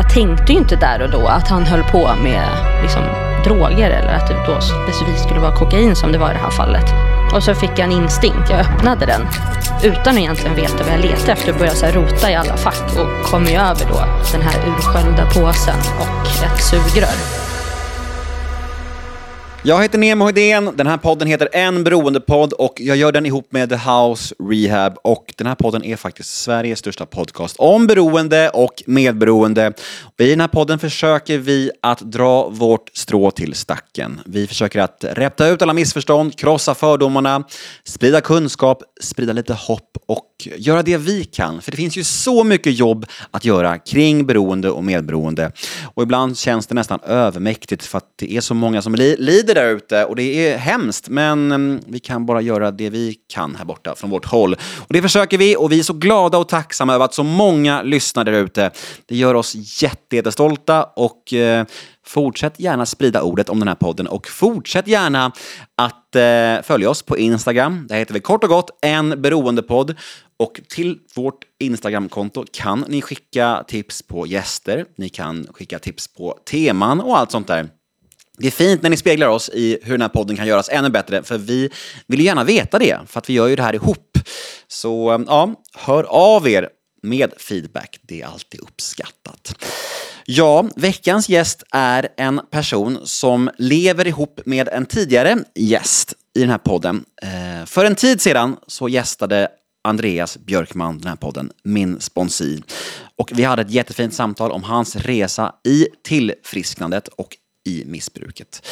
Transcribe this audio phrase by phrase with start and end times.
[0.00, 2.48] jag tänkte ju inte där och då att han höll på med
[2.82, 3.02] liksom,
[3.44, 6.50] droger eller att det då specifikt skulle vara kokain som det var i det här
[6.50, 6.84] fallet.
[7.34, 8.50] Och så fick jag en instinkt.
[8.50, 9.22] Jag öppnade den
[9.82, 12.56] utan att egentligen veta vad jag letade efter och började så här rota i alla
[12.56, 17.39] fack och kom ju över då den här ursköljda påsen och ett sugrör.
[19.62, 23.52] Jag heter Nemo Hedén, den här podden heter En beroendepodd och jag gör den ihop
[23.52, 28.50] med The House Rehab och den här podden är faktiskt Sveriges största podcast om beroende
[28.50, 29.72] och medberoende.
[30.02, 34.20] Och I den här podden försöker vi att dra vårt strå till stacken.
[34.26, 37.44] Vi försöker att rätta ut alla missförstånd, krossa fördomarna,
[37.84, 41.62] sprida kunskap, sprida lite hopp och göra det vi kan.
[41.62, 45.52] För det finns ju så mycket jobb att göra kring beroende och medberoende.
[45.94, 49.62] Och ibland känns det nästan övermäktigt för att det är så många som lider lider
[49.62, 53.54] där ute och det är hemskt, men mm, vi kan bara göra det vi kan
[53.56, 54.54] här borta från vårt håll.
[54.78, 57.82] Och det försöker vi och vi är så glada och tacksamma över att så många
[57.82, 58.70] lyssnar där ute.
[59.06, 61.66] Det gör oss jättestolta och eh,
[62.06, 65.32] Fortsätt gärna sprida ordet om den här podden och fortsätt gärna
[65.76, 67.86] att eh, följa oss på Instagram.
[67.88, 69.94] Där heter vi kort och gott en beroendepodd.
[70.38, 76.38] Och till vårt Instagramkonto kan ni skicka tips på gäster, ni kan skicka tips på
[76.50, 77.68] teman och allt sånt där.
[78.40, 80.90] Det är fint när ni speglar oss i hur den här podden kan göras ännu
[80.90, 81.70] bättre, för vi
[82.06, 84.18] vill ju gärna veta det, för att vi gör ju det här ihop.
[84.68, 86.68] Så eh, ja, hör av er
[87.02, 89.64] med feedback, det är alltid uppskattat.
[90.24, 96.50] Ja, veckans gäst är en person som lever ihop med en tidigare gäst i den
[96.50, 97.04] här podden.
[97.22, 99.48] Eh, för en tid sedan så gästade
[99.84, 102.62] Andreas Björkman den här podden, min sponsi.
[103.16, 108.66] Och vi hade ett jättefint samtal om hans resa i tillfrisknandet och i missbruket.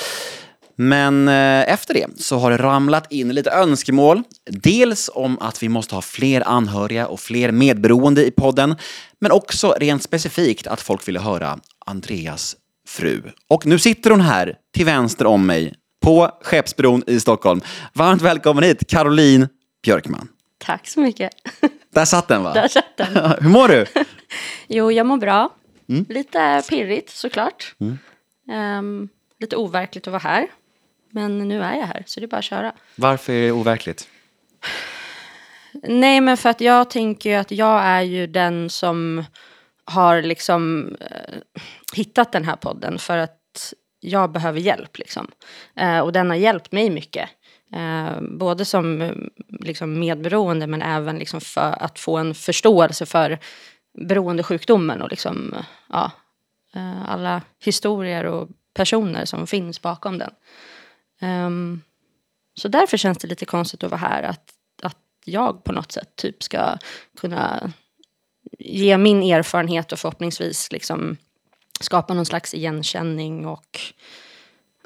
[0.81, 4.23] Men eh, efter det så har det ramlat in lite önskemål.
[4.51, 8.77] Dels om att vi måste ha fler anhöriga och fler medberoende i podden,
[9.21, 12.57] men också rent specifikt att folk ville höra Andreas
[12.89, 13.23] fru.
[13.49, 17.61] Och nu sitter hon här till vänster om mig på Skeppsbron i Stockholm.
[17.93, 19.49] Varmt välkommen hit, Caroline
[19.83, 20.29] Björkman.
[20.59, 21.31] Tack så mycket.
[21.95, 22.55] Där satt den va?
[22.55, 23.33] Där satt den.
[23.41, 23.87] Hur mår du?
[24.69, 25.51] jo, jag mår bra.
[25.89, 26.07] Mm.
[26.09, 27.75] Lite pirrigt såklart.
[27.81, 27.99] Mm.
[28.49, 29.09] Um,
[29.41, 30.47] lite overkligt att vara här.
[31.11, 32.73] Men nu är jag här, så det är bara att köra.
[32.97, 34.09] Varför är det overkligt?
[35.83, 39.25] Nej, men för att jag tänker ju att jag är ju den som
[39.85, 41.35] har liksom eh,
[41.95, 45.31] hittat den här podden för att jag behöver hjälp liksom.
[45.77, 47.29] Eh, och den har hjälpt mig mycket.
[47.75, 49.13] Eh, både som
[49.61, 53.39] liksom, medberoende men även liksom, för att få en förståelse för
[54.09, 55.55] beroendesjukdomen och liksom,
[55.89, 56.28] ja, Eh,
[57.07, 60.31] alla historier och personer som finns bakom den.
[61.21, 61.83] Um,
[62.55, 64.23] så därför känns det lite konstigt att vara här.
[64.23, 64.53] Att,
[64.83, 66.79] att jag på något sätt typ ska
[67.21, 67.73] kunna
[68.59, 71.17] ge min erfarenhet och förhoppningsvis liksom
[71.81, 73.81] skapa någon slags igenkänning och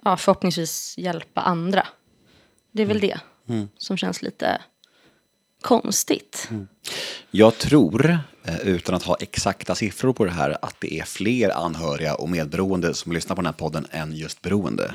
[0.02, 1.86] ja, förhoppningsvis hjälpa andra.
[2.72, 3.68] Det är väl det mm.
[3.76, 4.60] som känns lite
[5.62, 6.48] konstigt.
[6.50, 6.68] Mm.
[7.30, 11.50] Jag tror, eh, utan att ha exakta siffror på det här, att det är fler
[11.64, 14.94] anhöriga och medberoende som lyssnar på den här podden än just beroende.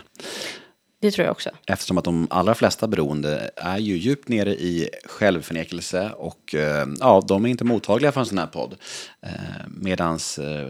[1.02, 1.50] Det tror jag också.
[1.68, 7.24] Eftersom att de allra flesta beroende är ju djupt nere i självförnekelse och eh, ja,
[7.28, 8.76] de är inte mottagliga för en sån här podd.
[9.22, 9.30] Eh,
[9.68, 10.20] Medan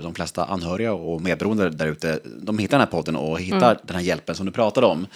[0.01, 3.77] de flesta anhöriga och medberoende där ute, de hittar den här podden och hittar mm.
[3.83, 5.07] den här hjälpen som du pratade om.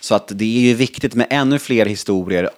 [0.00, 2.50] Så att det är ju viktigt med ännu fler historier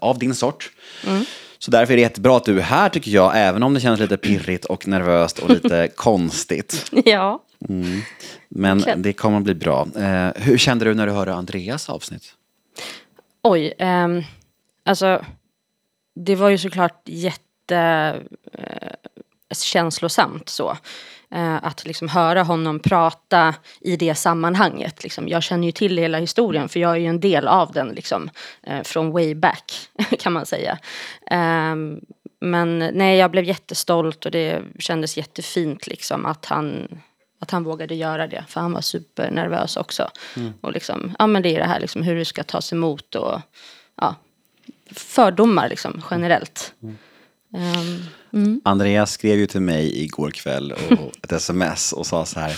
[0.00, 0.70] av din sort.
[1.06, 1.24] Mm.
[1.58, 4.00] Så därför är det jättebra att du är här tycker jag, även om det känns
[4.00, 6.90] lite pirrigt och nervöst och lite konstigt.
[7.04, 7.42] Ja.
[7.68, 8.00] Mm.
[8.48, 8.94] Men okay.
[8.96, 9.86] det kommer att bli bra.
[9.96, 12.34] Eh, hur kände du när du hörde Andreas avsnitt?
[13.42, 14.08] Oj, eh,
[14.84, 15.24] alltså
[16.14, 18.20] det var ju såklart jätte
[18.52, 18.92] eh,
[19.54, 20.76] känslosamt så.
[21.32, 25.02] Eh, att liksom höra honom prata i det sammanhanget.
[25.02, 25.28] Liksom.
[25.28, 28.30] Jag känner ju till hela historien för jag är ju en del av den liksom,
[28.62, 30.78] eh, från way back kan man säga.
[31.30, 31.74] Eh,
[32.40, 36.88] men nej, jag blev jättestolt och det kändes jättefint liksom, att, han,
[37.40, 38.44] att han vågade göra det.
[38.48, 40.10] För han var supernervös också.
[40.36, 40.52] Mm.
[40.60, 43.40] Och liksom, ja, men det är det här liksom, hur det ska tas emot och
[43.96, 44.14] ja,
[44.90, 46.74] fördomar liksom, generellt.
[46.82, 46.98] Mm.
[47.54, 48.60] Um, mm.
[48.64, 52.56] Andreas skrev ju till mig igår kväll och ett sms och sa så här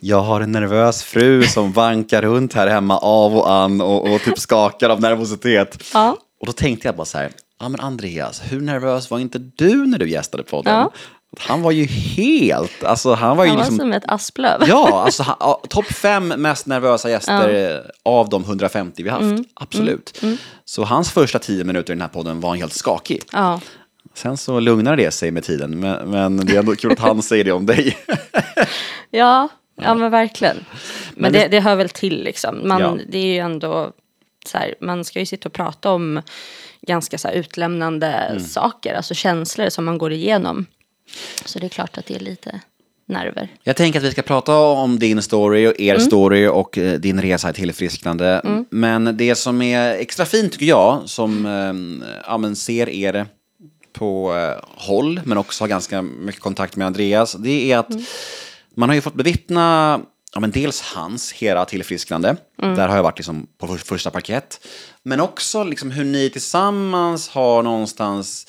[0.00, 4.20] jag har en nervös fru som vankar runt här hemma av och an och, och
[4.20, 5.84] typ skakar av nervositet.
[5.94, 6.16] Ja.
[6.40, 9.86] Och då tänkte jag bara så här, ja men Andreas, hur nervös var inte du
[9.86, 10.74] när du gästade podden?
[10.74, 10.92] Ja.
[11.38, 14.64] Han var ju helt, alltså han var ju han var liksom, som ett asplöv.
[14.68, 15.24] Ja, alltså
[15.68, 18.10] topp fem mest nervösa gäster ja.
[18.10, 19.44] av de 150 vi haft, mm.
[19.54, 20.18] absolut.
[20.22, 20.32] Mm.
[20.32, 20.38] Mm.
[20.64, 23.22] Så hans första tio minuter i den här podden var han helt skakig.
[23.32, 23.60] Ja.
[24.14, 27.22] Sen så lugnar det sig med tiden, men, men det är ändå kul att han
[27.30, 27.96] säger det om dig.
[29.10, 29.48] Ja,
[29.82, 30.56] ja men verkligen.
[30.56, 30.64] Men,
[31.14, 32.68] Men det, det- hör väl till liksom.
[32.68, 32.96] Man, Ja.
[33.08, 33.92] Det är ju ändå
[34.46, 36.22] så här, man ska ju sitta och prata om
[36.86, 38.40] ganska så utlämnande Mm.
[38.44, 40.66] saker, alltså känslor som man går igenom.
[41.44, 42.60] Så det är klart att det är lite
[43.06, 43.48] nerver.
[43.62, 45.96] Jag tänker att vi ska prata om din story och Mm.
[45.96, 48.42] er story och eh, din resa i tillfrisknande.
[48.70, 51.42] Men det som är extra fint tycker jag, som
[52.40, 53.26] men ser er
[53.92, 58.04] på eh, håll, men också har ganska mycket kontakt med Andreas, det är att Mm.
[58.74, 60.00] man har ju fått bevittna
[60.34, 62.76] ja, men dels hans hela tillfrisknande, Mm.
[62.76, 64.66] där har jag varit liksom på för, första parkett,
[65.02, 68.46] men också liksom hur ni tillsammans har någonstans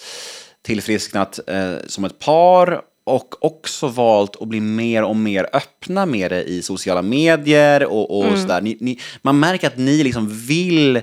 [0.65, 6.31] tillfrisknat eh, som ett par och också valt att bli mer och mer öppna med
[6.31, 8.61] det i sociala medier och, och sådär.
[8.61, 11.01] Ni, ni, man märker att ni liksom vill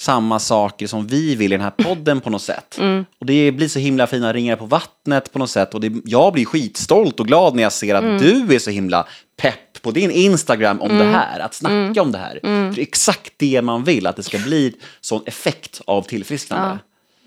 [0.00, 2.78] samma saker som vi vill i den här podden på något sätt.
[3.18, 5.74] Och det blir så himla fina ringar på vattnet på något sätt.
[5.74, 9.06] Och det, jag blir skitstolt och glad när jag ser att du är så himla
[9.36, 12.38] pepp på din Instagram om det här, att snacka om det här.
[12.42, 16.68] För det är exakt det man vill, att det ska bli sån effekt av tillfrisknande.
[16.68, 16.78] Ja,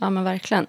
[0.06, 0.66] ja men verkligen.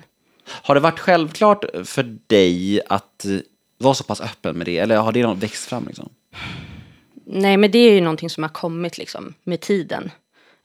[0.50, 3.38] Har det varit självklart för dig att eh,
[3.78, 4.78] vara så pass öppen med det?
[4.78, 5.86] Eller har det växt fram?
[5.86, 6.08] Liksom?
[7.26, 10.10] Nej, men det är ju någonting som har kommit liksom med tiden.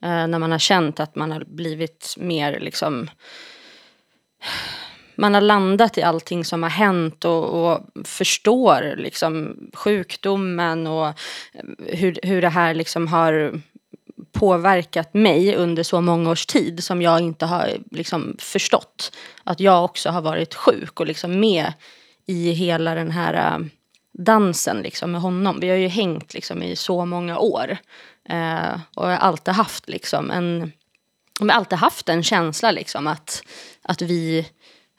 [0.04, 3.10] Eh, när man har känt att man har blivit mer liksom...
[5.16, 11.14] Man har landat i allting som har hänt och, och förstår liksom sjukdomen och eh,
[11.78, 13.62] hur, hur det här liksom har
[14.32, 19.18] påverkat mig under så många års tid som jag inte har liksom förstått.
[19.44, 21.74] Att jag också har varit sjuk och liksom med
[22.26, 23.66] i hela den här eh,
[24.12, 25.60] dansen liksom med honom.
[25.60, 27.78] Vi har ju hängt liksom i så många år.
[28.30, 30.72] Eh, och jag har alltid haft liksom en,
[31.40, 33.44] jag har alltid haft en känsla liksom att,
[33.82, 34.48] att vi,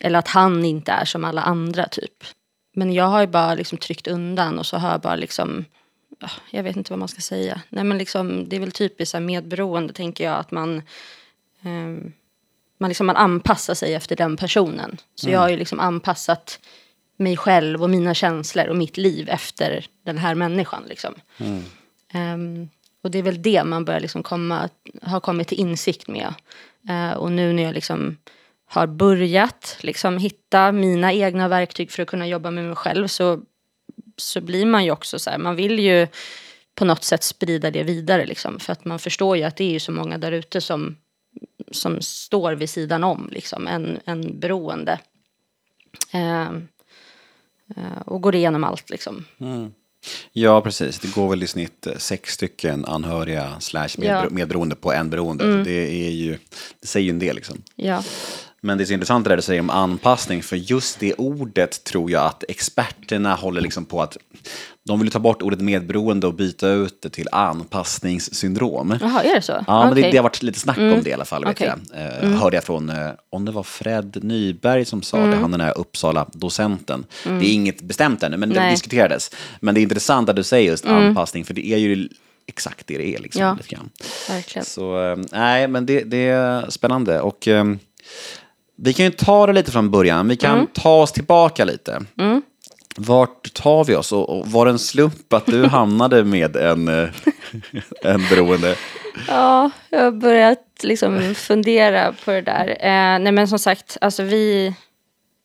[0.00, 2.25] eller att han inte är som alla andra typ.
[2.75, 5.65] Men jag har ju bara liksom tryckt undan och så har jag bara liksom
[6.19, 7.61] ja, jag vet inte vad man ska säga.
[7.69, 10.82] Nej, men liksom, det är väl typiskt medberoende, tänker jag, att man,
[11.62, 12.12] ehm,
[12.79, 14.97] man, liksom, man anpassar sig efter den personen.
[15.15, 16.61] Så jag har ju liksom anpassat
[17.17, 20.85] mig själv och mina känslor och mitt liv efter den här människan.
[20.88, 21.15] Liksom.
[22.12, 22.69] Ehm,
[23.05, 24.69] och det är väl det man börjar liksom komma,
[25.03, 26.35] har kommit till insikt med.
[26.89, 28.17] Eh, och nu när jag liksom
[28.67, 33.41] har börjat liksom hitta mina egna verktyg för att kunna jobba med mig själv så
[34.17, 36.06] så blir man ju också så här, man vill ju
[36.75, 38.61] på något sätt sprida det vidare liksom.
[38.61, 40.97] För att man förstår ju att det är ju så många där ute som,
[41.71, 44.99] som står vid sidan om liksom, en, en beroende.
[46.12, 46.43] Eh,
[47.77, 49.25] eh och går igenom allt liksom.
[49.41, 49.73] Mm.
[50.33, 50.99] Ja, precis.
[50.99, 54.27] Det går väl i snitt eh, sex stycken anhöriga slash Ja.
[54.31, 55.62] medberoende på en beroende.
[55.62, 56.39] Det, är ju,
[56.81, 57.37] det säger ju en del.
[57.37, 57.62] Liksom.
[57.77, 58.03] Ja,
[58.65, 61.85] Men det är så intressant det där du säger om anpassning, för just det ordet
[61.85, 64.17] tror jag att experterna håller liksom på att
[64.85, 68.99] de vill ta bort ordet medberoende och byta ut det till anpassningssyndrom.
[69.01, 69.65] jaha, är det så?
[69.67, 71.45] Ja, men det, det har varit lite snack om det i alla fall.
[71.45, 71.73] Vet Okej.
[71.93, 72.23] jag.
[72.25, 75.61] Eh, Hörde jag från, eh, om det var Fred Nyberg som sa det, han den
[75.61, 77.05] här Uppsala-docenten.
[77.25, 78.71] Det är inget bestämt ännu, men det Nej.
[78.71, 79.31] diskuterades.
[79.61, 82.09] Men det är intressant att du säger just anpassning, för det är ju
[82.47, 83.19] exakt det det är.
[83.19, 83.57] Liksom, Ja.
[84.29, 84.65] Verkligen.
[84.65, 87.21] Så eh, nej, men det, det är spännande.
[87.21, 87.65] Och eh,
[88.76, 90.29] vi kan ju ta det lite från början.
[90.29, 92.05] Vi kan ta oss tillbaka lite.
[92.97, 94.12] Vart tar vi oss?
[94.12, 97.08] Och, och var det en slump att du hamnade med en, eh,
[98.03, 98.77] en beroende?
[99.29, 102.69] Ja, jag har börjat liksom fundera på det där.
[102.69, 104.75] Eh, nej men som sagt, alltså vi,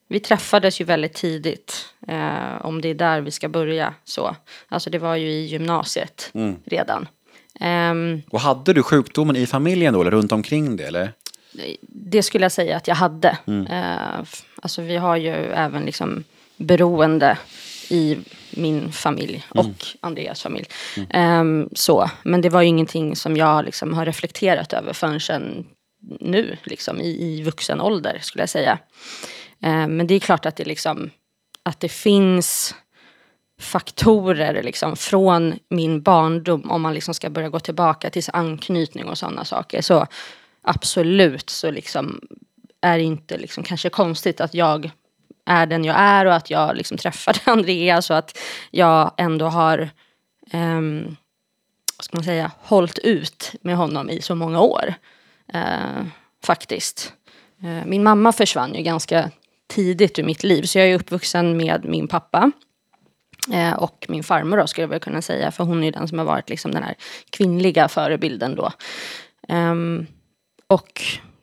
[0.10, 1.86] vi träffades ju väldigt tidigt.
[2.08, 4.36] Eh, om det är där vi ska börja så.
[4.70, 6.32] Alltså det var ju i gymnasiet
[6.66, 7.08] redan.
[7.60, 10.84] Ehm, Och hade du sjukdomen i familjen då, eller runt omkring det?
[10.84, 11.14] Eller?
[11.82, 13.38] Det skulle jag säga att jag hade.
[13.70, 16.24] Eh, f- alltså vi har ju även liksom
[16.58, 17.38] beroende
[17.90, 18.18] i
[18.52, 19.66] min familj och
[20.00, 20.66] Andreas familj.
[21.10, 25.66] Ehm, så, men det var ju ingenting som jag liksom har reflekterat över förrän
[26.20, 28.80] nu, liksom, i, i vuxen ålder skulle jag säga.
[29.62, 31.10] Ehm, men det är klart att det, liksom,
[31.64, 32.76] att det finns
[33.62, 39.18] faktorer liksom, från min barndom om man liksom ska börja gå tillbaka till anknytning och
[39.18, 39.82] sådana saker.
[39.82, 40.08] Så
[40.70, 42.22] absolut så liksom
[42.82, 44.92] är det inte liksom kanske konstigt att jag
[45.46, 48.38] är den jag är och att jag liksom träffade Andreas och att
[48.72, 49.90] jag ändå har
[50.54, 51.16] um,
[51.98, 54.94] vad ska man säga, hållit ut med honom i så många år.
[55.56, 56.06] Uh,
[56.44, 57.14] faktiskt.
[57.64, 59.32] Uh, min mamma försvann ju ganska
[59.68, 62.52] tidigt ur mitt liv så jag är uppvuxen med min pappa.
[63.54, 66.08] Eh, och min farmor då skulle jag väl kunna säga för hon är ju den
[66.08, 66.96] som har varit liksom den här
[67.30, 68.72] kvinnliga förebilden då.
[69.48, 70.08] Um,
[70.70, 71.02] och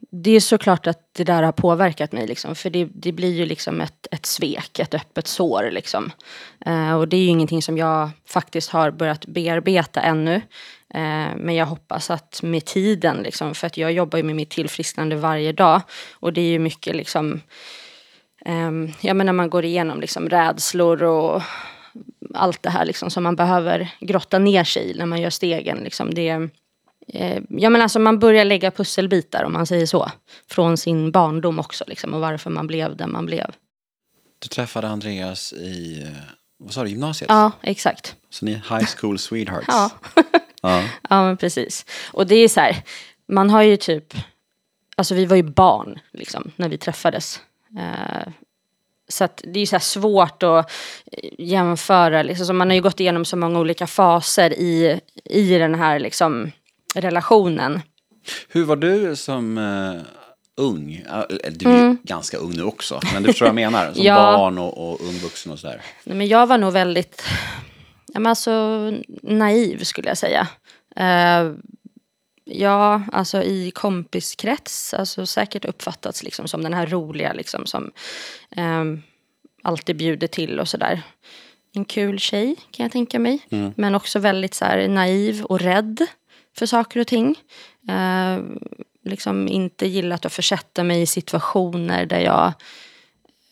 [0.09, 2.27] det är såklart att det där har påverkat mig.
[2.27, 5.69] Liksom, för det, det blir ju liksom ett, ett svek, ett öppet sår.
[5.71, 6.11] Liksom.
[6.65, 10.35] Eh, och det är ju ingenting som jag faktiskt har börjat bearbeta ännu.
[10.93, 14.49] Eh, men jag hoppas att med tiden, liksom, för att jag jobbar ju med mitt
[14.49, 15.81] tillfrisknande varje dag.
[16.13, 17.41] Och det är ju mycket liksom,
[18.45, 21.41] eh, ja men när man går igenom liksom rädslor och
[22.33, 25.77] allt det här liksom, som man behöver grotta ner sig i när man gör stegen.
[25.77, 26.13] Liksom.
[26.13, 26.49] Det,
[27.13, 30.11] Eh, ja, men alltså man börjar lägga pusselbitar om man säger så.
[30.49, 33.51] Från sin barndom också liksom, och varför man blev den man blev.
[34.39, 36.23] Du träffade Andreas i, eh,
[36.59, 37.29] vad sa du, gymnasiet?
[37.29, 38.15] Ja, exakt.
[38.29, 39.65] Så ni är high school sweethearts?
[39.67, 39.91] ja.
[40.61, 40.83] ja.
[41.09, 41.85] ja, men precis.
[42.11, 42.83] Och det är så här,
[43.27, 44.13] man har ju typ,
[44.95, 47.39] alltså vi var ju barn liksom när vi träffades.
[47.77, 48.33] Eh,
[49.09, 50.71] så att det är så svårt att
[51.37, 55.75] jämföra, liksom, så man har ju gått igenom så många olika faser i, i den
[55.75, 56.51] här liksom
[56.95, 57.81] relationen.
[58.47, 60.01] Hur var du som uh,
[60.57, 61.03] ung?
[61.51, 61.97] Du är mm.
[62.03, 63.93] ganska ung nu också, men du förstår vad jag menar?
[63.93, 64.15] Som ja.
[64.15, 65.81] barn och, och ung vuxen och sådär.
[66.03, 67.23] Nej, men jag var nog väldigt
[68.13, 70.47] ja, men alltså, naiv skulle jag säga.
[70.99, 71.55] Uh,
[72.45, 77.91] ja, alltså i kompiskrets, alltså säkert uppfattats liksom som den här roliga liksom som
[78.57, 79.03] um,
[79.63, 81.01] alltid bjuder till och sådär.
[81.73, 83.39] En kul tjej kan jag tänka mig.
[83.49, 83.73] Mm.
[83.77, 86.05] Men också väldigt så här, naiv och rädd
[86.57, 87.35] för saker och ting.
[87.89, 88.39] Eh,
[89.03, 92.53] liksom inte gillat att försätta mig i situationer där jag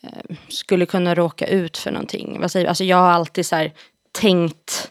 [0.02, 2.40] eh, skulle kunna råka ut för någonting.
[2.40, 3.70] Vad säger, alltså jag har alltid så
[4.12, 4.90] tänkt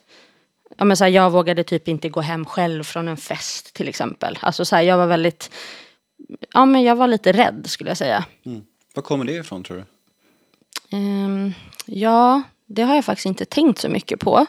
[0.78, 3.88] Ja, men så här, jag vågade typ inte gå hem själv från en fest till
[3.88, 4.38] exempel.
[4.42, 5.52] Alltså så här, jag var väldigt,
[6.54, 8.26] ja men jag var lite rädd skulle jag säga.
[8.46, 8.64] Mm.
[8.94, 9.86] Var kommer det ifrån tror du?
[10.98, 11.54] Um,
[11.86, 14.40] ja, det har jag faktiskt inte tänkt så mycket på.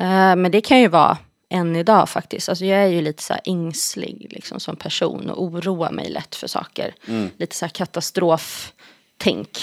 [0.00, 2.48] Uh, men det kan ju vara än idag faktiskt.
[2.48, 6.34] Alltså jag är ju lite så här ängslig liksom, som person och oroar mig lätt
[6.34, 6.94] för saker.
[7.06, 7.30] Mm.
[7.36, 9.58] Lite så här katastroftänk.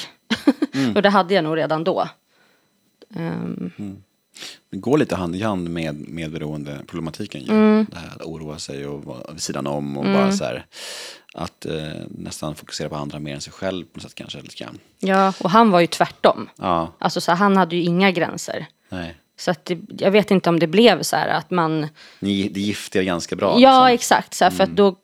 [0.74, 0.96] Mm.
[0.96, 2.10] och det hade jag nog redan då.
[3.10, 3.72] Um.
[3.78, 4.04] Mm.
[4.70, 7.52] Det går lite hand i hand med medberoendeproblematiken ju.
[7.52, 7.86] Mm.
[7.92, 10.32] Det här att oroa sig och vara vid sidan om och bara mm.
[10.32, 10.66] så här
[11.34, 14.56] att eh, nästan fokusera på andra mer än sig själv på något sätt kanske lite
[14.56, 14.80] grann.
[15.00, 16.50] Ja, och han var ju tvärtom.
[16.56, 16.92] Ja.
[17.00, 18.66] Alltså så här, han hade ju inga gränser.
[18.90, 19.16] Nej.
[19.38, 21.88] Så att det, jag vet inte om det blev så här att man...
[22.20, 23.60] Ni, det gifte er ganska bra?
[23.60, 23.94] Ja, liksom.
[23.94, 24.34] exakt.
[24.34, 24.72] Så här, för mm.
[24.72, 24.96] att då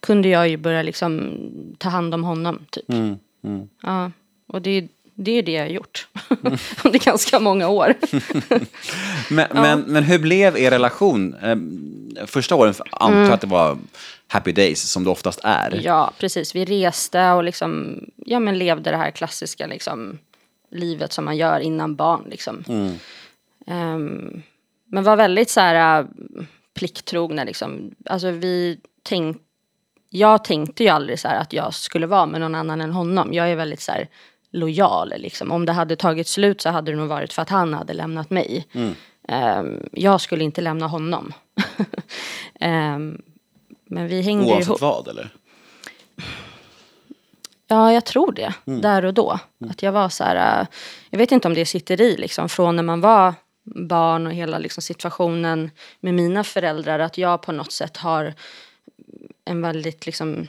[0.00, 1.32] kunde jag ju börja liksom
[1.78, 2.66] ta hand om honom.
[2.70, 2.90] Typ.
[2.90, 3.16] Mm.
[3.44, 3.68] Mm.
[3.82, 4.10] Ja,
[4.46, 6.08] och det, det är det jag har gjort.
[6.30, 6.58] Mm.
[6.84, 7.94] Under ganska många år.
[9.34, 9.62] men, ja.
[9.62, 11.34] men, men hur blev er relation?
[11.42, 13.34] Ehm, första åren antar jag mm.
[13.34, 13.78] att det var
[14.28, 15.80] happy days som det oftast är.
[15.84, 16.54] Ja, precis.
[16.54, 20.18] Vi reste och liksom, ja, men levde det här klassiska liksom,
[20.70, 22.24] livet som man gör innan barn.
[22.30, 22.64] Liksom.
[23.66, 24.42] Um,
[24.86, 26.08] men var väldigt så här uh,
[26.74, 27.94] plikttrogna liksom.
[28.04, 29.42] Alltså vi tänkte,
[30.10, 33.32] jag tänkte ju aldrig så här att jag skulle vara med någon annan än honom.
[33.32, 34.08] Jag är väldigt så här
[34.50, 35.52] lojal liksom.
[35.52, 38.30] Om det hade tagit slut så hade det nog varit för att han hade lämnat
[38.30, 38.66] mig.
[38.72, 38.94] Mm.
[39.58, 41.32] Um, jag skulle inte lämna honom.
[42.60, 43.22] um,
[43.86, 44.80] men vi hängde Oavsett ihop.
[44.80, 45.34] vad eller?
[47.66, 48.54] Ja, jag tror det.
[48.66, 48.80] Mm.
[48.80, 49.38] Där och då.
[49.60, 49.70] Mm.
[49.70, 50.66] Att jag var så här, uh,
[51.10, 53.34] jag vet inte om det sitter i liksom från när man var
[53.74, 55.70] barn och hela liksom situationen
[56.00, 56.98] med mina föräldrar.
[56.98, 58.34] Att jag på något sätt har
[59.44, 60.48] en väldigt liksom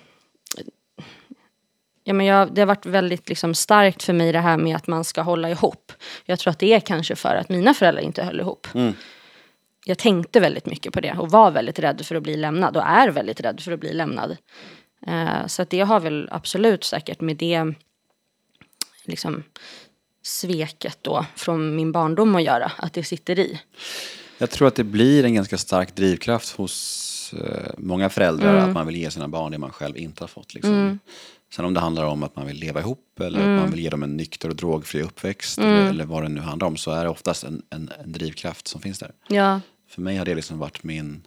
[2.04, 4.88] Ja, men jag, det har varit väldigt liksom starkt för mig det här med att
[4.88, 5.92] man ska hålla ihop.
[6.26, 8.68] Jag tror att det är kanske för att mina föräldrar inte höll ihop.
[8.74, 8.94] Mm.
[9.86, 12.84] Jag tänkte väldigt mycket på det och var väldigt rädd för att bli lämnad och
[12.84, 14.38] är väldigt rädd för att bli lämnad.
[15.08, 17.74] Uh, så att det har väl absolut säkert med det
[19.04, 19.44] liksom
[20.22, 23.62] sveket då från min barndom att göra, att det sitter i.
[24.38, 28.70] Jag tror att det blir en ganska stark drivkraft hos eh, många föräldrar mm.
[28.70, 30.54] att man vill ge sina barn det man själv inte har fått.
[30.54, 30.74] Liksom.
[30.74, 31.00] Mm.
[31.54, 33.56] Sen om det handlar om att man vill leva ihop eller mm.
[33.56, 35.88] att man vill ge dem en nykter och drogfri uppväxt eller, mm.
[35.88, 38.82] eller, vad det nu handlar om så är det oftast en, en, en drivkraft som
[38.82, 39.12] finns där.
[39.28, 39.62] Ja.
[39.90, 41.22] För mig har det liksom varit min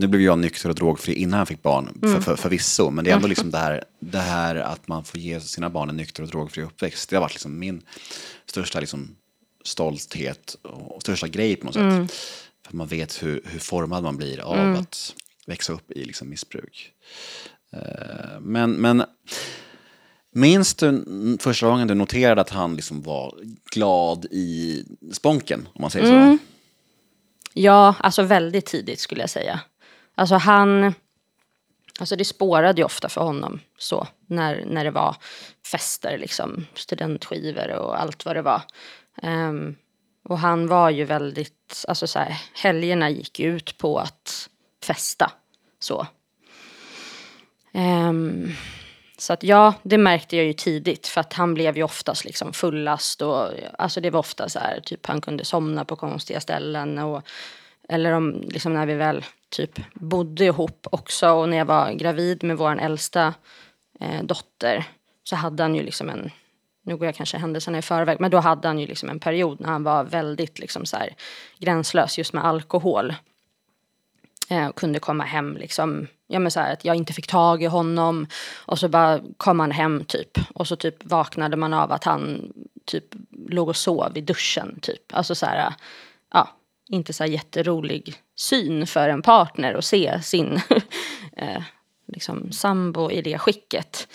[0.00, 2.14] nu blev jag nykter och drogfri innan jag fick barn, mm.
[2.14, 2.90] för, för, förvisso.
[2.90, 5.88] Men det är ändå liksom det här, det här att man får ge sina barn
[5.90, 7.10] en nykter och drogfri uppväxt.
[7.10, 7.82] Det har varit liksom min
[8.46, 9.16] största liksom
[9.64, 12.08] stolthet och största grej på något mm.
[12.08, 12.16] sätt.
[12.66, 14.80] För man vet hur, hur formad man blir av mm.
[14.80, 15.14] att
[15.46, 16.92] växa upp i liksom missbruk.
[17.76, 19.04] Uh, men, men
[20.32, 21.04] minns du
[21.40, 23.34] första gången du noterade att han liksom var
[23.70, 26.12] glad i sponken, om man säger så?
[26.12, 26.38] Mm.
[27.52, 29.60] Ja, alltså väldigt tidigt skulle jag säga.
[30.14, 30.94] Alltså han,
[32.00, 35.16] alltså det spårade ju ofta för honom så när, när det var
[35.70, 38.62] fester, liksom, studentskivor och allt vad det var.
[39.22, 39.76] Um,
[40.24, 44.48] och han var ju väldigt, alltså så här, helgerna gick ut på att
[44.82, 45.32] festa.
[45.78, 46.06] Så.
[47.72, 48.52] Um,
[49.18, 52.52] så att ja, det märkte jag ju tidigt för att han blev ju oftast liksom
[52.52, 53.48] fullast och
[53.78, 57.22] alltså det var ofta så här typ han kunde somna på konstiga ställen och
[57.90, 62.44] eller om liksom när vi väl typ bodde ihop också och när jag var gravid
[62.44, 63.34] med vår äldsta
[64.00, 64.84] eh, dotter
[65.24, 66.30] så hade han ju liksom en
[66.82, 69.60] nu går jag kanske händelserna i förväg, men då hade han ju liksom en period
[69.60, 71.14] när han var väldigt liksom så här,
[71.58, 73.14] gränslös just med alkohol.
[74.48, 77.66] Eh, kunde komma hem liksom, ja men så här, att jag inte fick tag i
[77.66, 78.26] honom
[78.66, 82.52] och så bara kom han hem typ och så typ vaknade man av att han
[82.84, 83.04] typ
[83.48, 85.14] låg och sov i duschen typ.
[85.14, 85.74] Alltså så här,
[86.32, 86.48] ja,
[86.90, 90.54] inte så jätterolig syn för en partner att se sin
[91.36, 91.62] eh,
[92.12, 94.08] liksom sambo i det skicket.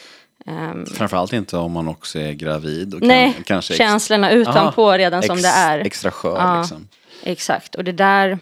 [0.46, 2.94] Um, Framförallt inte om man också är gravid.
[2.94, 5.80] Och nej, kan, kanske känslorna utanpå aha, redan som det är.
[5.80, 6.88] Extra skör ja, liksom.
[7.24, 8.40] Exakt, och det där,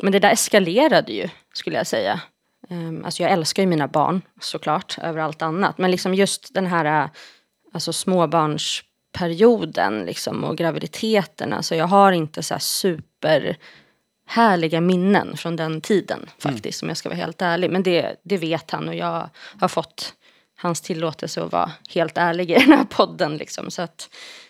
[0.00, 2.20] men det där eskalerade ju skulle jag säga.
[2.68, 5.78] Um, alltså jag älskar ju mina barn såklart över allt annat.
[5.78, 7.10] Men liksom just den här
[7.72, 11.52] alltså småbarnsperioden liksom, och graviditeten.
[11.52, 13.09] Alltså jag har inte så här super
[14.26, 16.82] härliga minnen från den tiden faktiskt.
[16.82, 16.86] Mm.
[16.86, 17.70] Om jag ska vara helt ärlig.
[17.70, 20.14] Men det, det vet han och jag har fått
[20.56, 23.36] hans tillåtelse att vara helt ärlig i den här podden.
[23.36, 23.70] Liksom.
[23.70, 24.08] Så att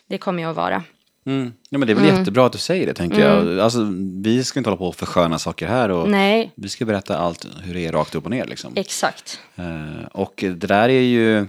[0.09, 0.83] det kommer jag att vara.
[1.27, 1.53] Mm.
[1.69, 2.19] Ja, men det är väl mm.
[2.19, 3.49] jättebra att du säger det, tänker mm.
[3.49, 3.61] jag.
[3.61, 3.89] Alltså,
[4.23, 5.89] vi ska inte hålla på och försköna saker här.
[5.89, 6.53] Och Nej.
[6.55, 8.45] Vi ska berätta allt hur det är rakt upp och ner.
[8.45, 8.73] Liksom.
[8.77, 9.41] Exakt.
[9.59, 11.47] Uh, och det där är ju...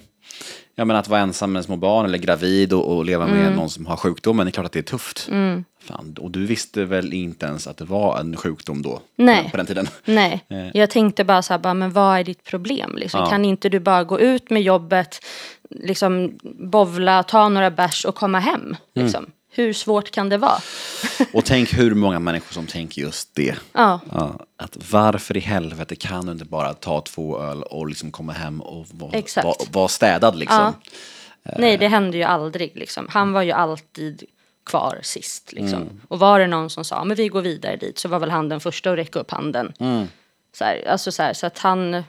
[0.82, 3.54] Jag menar att vara ensam med små barn eller gravid och, och leva med mm.
[3.54, 5.28] någon som har sjukdomen, det är klart att det är tufft.
[5.32, 5.64] Mm.
[5.80, 9.00] Fan, och du visste väl inte ens att det var en sjukdom då?
[9.16, 9.50] Nej.
[9.52, 9.88] På den tiden?
[10.06, 10.46] Nej.
[10.50, 10.70] Eh.
[10.74, 12.96] Jag tänkte bara så här, bara, men vad är ditt problem?
[12.98, 13.26] Liksom, ja.
[13.26, 15.20] Kan inte du bara gå ut med jobbet,
[15.70, 18.62] liksom bovla, ta några bärs och komma hem?
[18.62, 18.76] Mm.
[18.94, 19.24] Liksom?
[19.24, 19.32] Mm.
[19.54, 20.60] Hur svårt kan det vara?
[21.34, 23.56] och tänk hur många människor som tänker just det.
[23.74, 24.00] Ja.
[24.12, 24.40] ja.
[24.58, 28.62] att varför i helvete kan du inte bara ta två öl och liksom komma hem
[28.62, 29.12] och vara
[29.44, 30.74] var, var städad liksom?
[31.44, 31.52] Ja.
[31.58, 32.72] Nej, det hände ju aldrig.
[32.76, 33.08] Liksom.
[33.10, 34.24] Han var ju alltid
[34.66, 35.54] kvar sist.
[35.54, 35.82] Liksom.
[35.82, 36.02] Mm.
[36.08, 38.50] Och var det någon som sa men vi går vidare dit så var väl han
[38.50, 39.74] den första att räcka upp handen.
[39.80, 40.08] Mm.
[40.54, 42.04] Så, här, alltså så, här, så att han,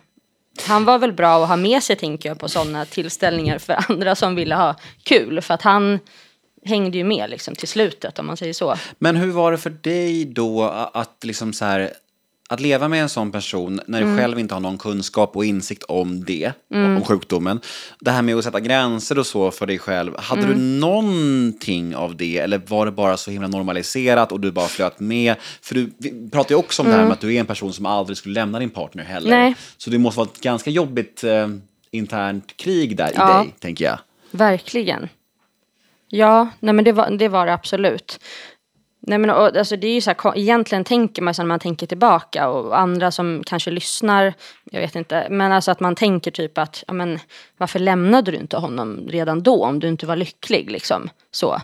[0.67, 4.15] han var väl bra att ha med sig tänker jag på sådana tillställningar för andra
[4.15, 5.41] som ville ha kul.
[5.41, 5.99] För att han
[6.65, 8.77] hängde ju med liksom, till slutet om man säger så.
[8.99, 11.93] Men hur var det för dig då att liksom så här
[12.53, 14.19] att leva med en sån person när du mm.
[14.19, 16.97] själv inte har någon kunskap och insikt om det, mm.
[16.97, 17.61] om sjukdomen.
[18.01, 20.15] Det här med att sätta gränser och så för dig själv.
[20.19, 20.59] Hade mm.
[20.59, 25.01] du någonting av det eller var det bara så himla normaliserat och du bara flöt
[25.01, 25.35] med?
[25.63, 25.91] För du
[26.31, 27.09] pratar ju också om det här mm.
[27.09, 29.31] med att du är en person som aldrig skulle lämna din partner heller.
[29.31, 29.55] Nej.
[29.77, 31.49] Så det måste vara ett ganska jobbigt eh,
[31.91, 33.41] internt krig där ja.
[33.41, 33.99] i dig, tänker jag.
[34.31, 35.09] Verkligen.
[36.15, 38.21] Ja, nej men det var, det var det absolut.
[39.01, 41.61] Nej men och, alltså det är ju så här, egentligen tänker man så när man
[41.61, 44.35] tänker tillbaka och andra som kanske lyssnar,
[44.71, 47.19] jag vet inte, men alltså att man tänker typ att, ja men
[47.59, 51.61] varför lämnade du inte honom redan då om du inte var lycklig liksom så.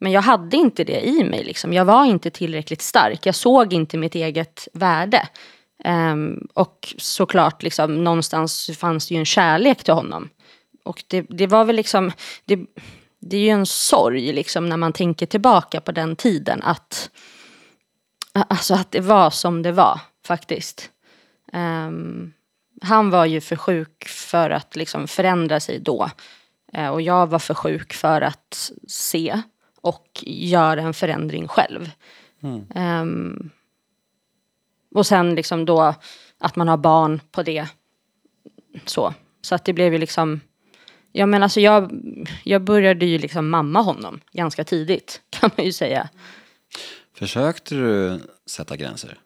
[0.00, 3.72] Men jag hade inte det i mig liksom, jag var inte tillräckligt stark, jag såg
[3.72, 5.28] inte mitt eget värde.
[5.84, 10.28] Um, och såklart liksom någonstans fanns det ju en kärlek till honom.
[10.84, 12.12] Och det, det var väl liksom,
[12.44, 12.58] det,
[13.26, 17.10] det är ju en sorg liksom när man tänker tillbaka på den tiden att,
[18.32, 20.90] alltså att det var som det var faktiskt.
[21.52, 22.32] Um,
[22.82, 26.10] han var ju för sjuk för att liksom förändra sig då.
[26.78, 29.42] Uh, och jag var för sjuk för att se
[29.80, 31.90] och göra en förändring själv.
[32.42, 33.00] Mm.
[33.00, 33.50] Um,
[34.94, 35.94] och sen liksom då
[36.38, 37.66] att man har barn på det.
[38.84, 40.40] Så, så att det blev ju liksom
[41.16, 41.92] Ja men alltså jag,
[42.44, 46.08] jag började ju liksom mamma honom ganska tidigt kan man ju säga.
[47.14, 49.18] Försökte du sätta gränser?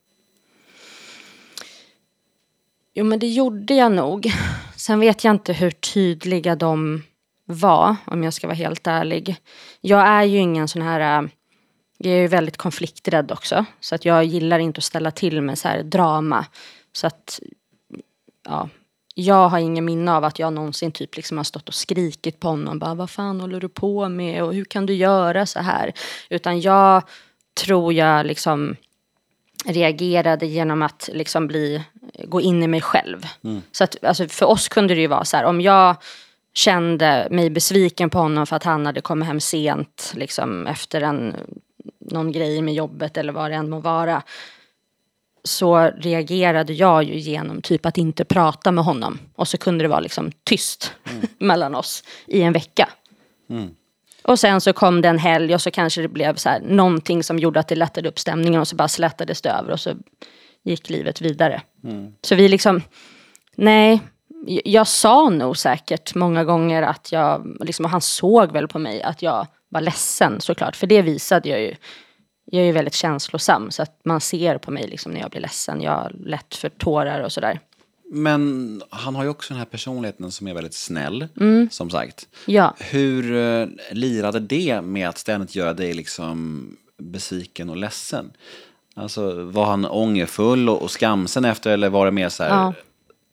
[2.94, 4.32] Jo men det gjorde jag nog.
[4.76, 7.02] Sen vet jag inte hur tydliga de
[7.44, 9.36] var om jag ska vara helt ärlig.
[9.80, 11.28] Jag är ju ingen sån här äh,
[11.98, 13.64] jag är ju väldigt konflikträdd också.
[13.80, 16.46] Så att jag gillar inte att ställa till med så här drama.
[16.92, 17.40] Så att
[18.44, 18.68] ja,
[19.20, 22.48] jag har ingen minne av att jag någonsin typ liksom har stått och skrikit på
[22.48, 22.78] honom.
[22.78, 25.92] Bara, vad fan håller du på med och hur kan du göra så här?
[26.30, 27.02] Utan jag
[27.54, 28.76] tror jag liksom
[29.64, 31.84] reagerade genom att liksom bli,
[32.24, 33.26] gå in i mig själv.
[33.44, 33.62] Mm.
[33.72, 35.96] Så att, alltså, för oss kunde det ju vara så här, om jag
[36.54, 41.36] kände mig besviken på honom för att han hade kommit hem sent liksom, efter en,
[41.98, 44.22] någon grej med jobbet eller vad det än må vara
[45.48, 49.18] så reagerade jag ju genom typ att inte prata med honom.
[49.34, 51.26] Och så kunde det vara liksom tyst mm.
[51.38, 52.88] mellan oss i en vecka.
[53.50, 53.70] Mm.
[54.22, 57.22] Och sen så kom det en helg och så kanske det blev så här, någonting
[57.22, 59.90] som gjorde att det lättade upp stämningen och så bara slätades det över och så
[60.64, 61.62] gick livet vidare.
[61.84, 62.12] Mm.
[62.22, 62.82] Så vi liksom,
[63.56, 64.00] nej,
[64.64, 69.02] jag, sa nog säkert många gånger att jag, liksom, och han såg väl på mig
[69.02, 70.76] att jag var ledsen såklart.
[70.76, 71.74] För det visade jag ju.
[72.50, 75.40] Jag är ju väldigt känslosam så att man ser på mig liksom, när jag blir
[75.40, 75.80] ledsen.
[75.80, 77.60] Jag har lätt för tårar och sådär.
[78.10, 81.28] Men han har ju också den här personligheten som är väldigt snäll,
[81.70, 82.28] som sagt.
[82.46, 82.74] Ja.
[82.78, 86.66] Hur eh, lirade det med att ständigt göra dig liksom
[86.98, 88.30] besviken och ledsen?
[88.94, 92.74] Alltså, var han ångerfull och, och skamsen efter eller var det mer så här, Ja.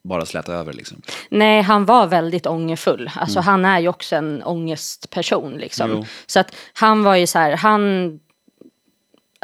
[0.03, 1.01] bara släta över liksom?
[1.29, 3.11] Nej, han var väldigt ångerfull.
[3.15, 5.89] Alltså han är ju också en ångestperson liksom.
[5.91, 6.05] Jo.
[6.25, 8.19] Så att han var ju så här, han...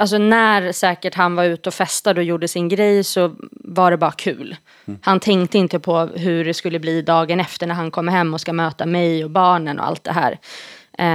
[0.01, 3.97] Alltså när säkert han var ute och festade och gjorde sin grej så var det
[3.97, 4.55] bara kul.
[5.01, 8.41] Han tänkte inte på hur det skulle bli dagen efter när han kommer hem och
[8.41, 10.39] ska möta mig och barnen och allt det här.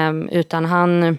[0.09, 1.19] Um, utan han...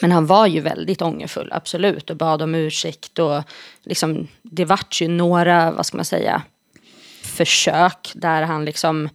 [0.00, 2.10] Men han var ju väldigt ångerfull, absolut.
[2.10, 3.42] Och bad om ursäkt och
[3.84, 6.42] liksom, det vart ju några, vad ska man säga,
[7.22, 9.08] försök där han liksom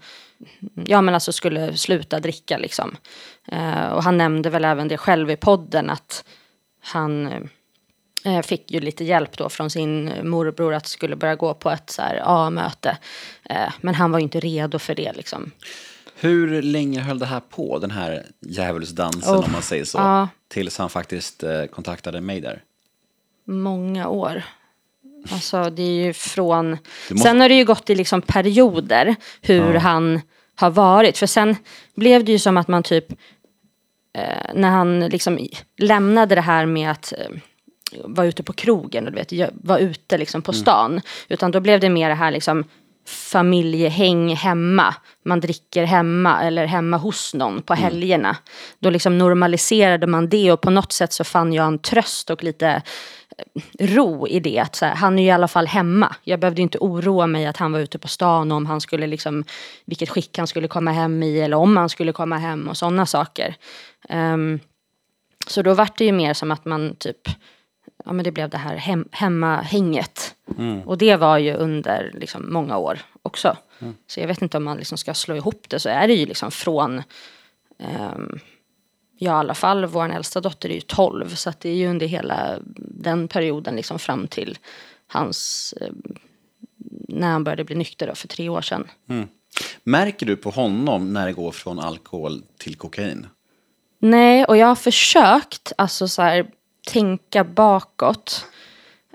[0.86, 2.96] ja men alltså skulle sluta dricka liksom.
[3.52, 6.24] Eh, och han nämnde väl även det själv i podden att
[6.82, 7.30] han
[8.46, 12.02] fick ju lite hjälp då från sin morbror att skulle börja gå på ett så
[12.24, 12.98] A-möte.
[13.50, 15.52] Eh, men han var ju inte redo för det liksom.
[16.20, 19.98] Hur länge höll det här på, den här djävulsdansen Oh, om man säger så?
[19.98, 20.28] ja.
[20.48, 22.64] Tills han faktiskt eh, kontaktade mig där.
[23.48, 24.44] Många år.
[25.32, 26.70] Alltså det är ju från...
[27.10, 30.22] Måste- Sen har det ju gått i liksom perioder hur han
[30.56, 31.18] har varit.
[31.18, 31.56] För sen
[31.96, 33.12] blev det ju som att man typ...
[34.14, 37.30] Eh, när han liksom lämnade det här med att eh,
[38.04, 41.02] vara ute på krogen och du vet, vara var ute liksom på stan.
[41.28, 42.64] Utan då blev det mer det här liksom
[43.08, 44.96] familjehäng hemma.
[45.26, 48.38] Man dricker hemma eller hemma hos någon på helgerna.
[48.80, 52.44] Då liksom normaliserade man det och på något sätt så fann jag en tröst och
[52.44, 52.82] lite
[53.38, 54.60] eh, ro i det.
[54.60, 56.16] Att så här, han är ju i alla fall hemma.
[56.24, 59.08] Jag behövde inte oroa mig att han var ute på stan och om han skulle
[59.08, 59.44] liksom,
[59.86, 63.06] vilket skick han skulle komma hem i eller om han skulle komma hem och sådana
[63.06, 63.56] saker.
[64.10, 64.60] Um,
[65.48, 67.30] så då vart det ju mer som att man typ,
[68.06, 70.36] ja men det blev det här hem, hemmahänget.
[70.86, 73.58] Och det var ju under liksom många år också.
[74.08, 76.26] Så jag vet inte om man liksom ska slå ihop det så är det ju
[76.26, 77.04] liksom från
[77.80, 78.40] ehm,
[79.18, 81.88] Ja, i alla fall vår äldsta dotter är ju 12 så att det är ju
[81.88, 84.58] under hela den perioden liksom fram till
[85.08, 85.94] hans eh,
[87.08, 88.88] när han började bli nykter då, för tre år sedan.
[89.84, 93.28] Märker du på honom när det går från alkohol till kokain?
[94.00, 96.48] Nej, och jag har försökt alltså så här,
[96.86, 98.46] tänka bakåt.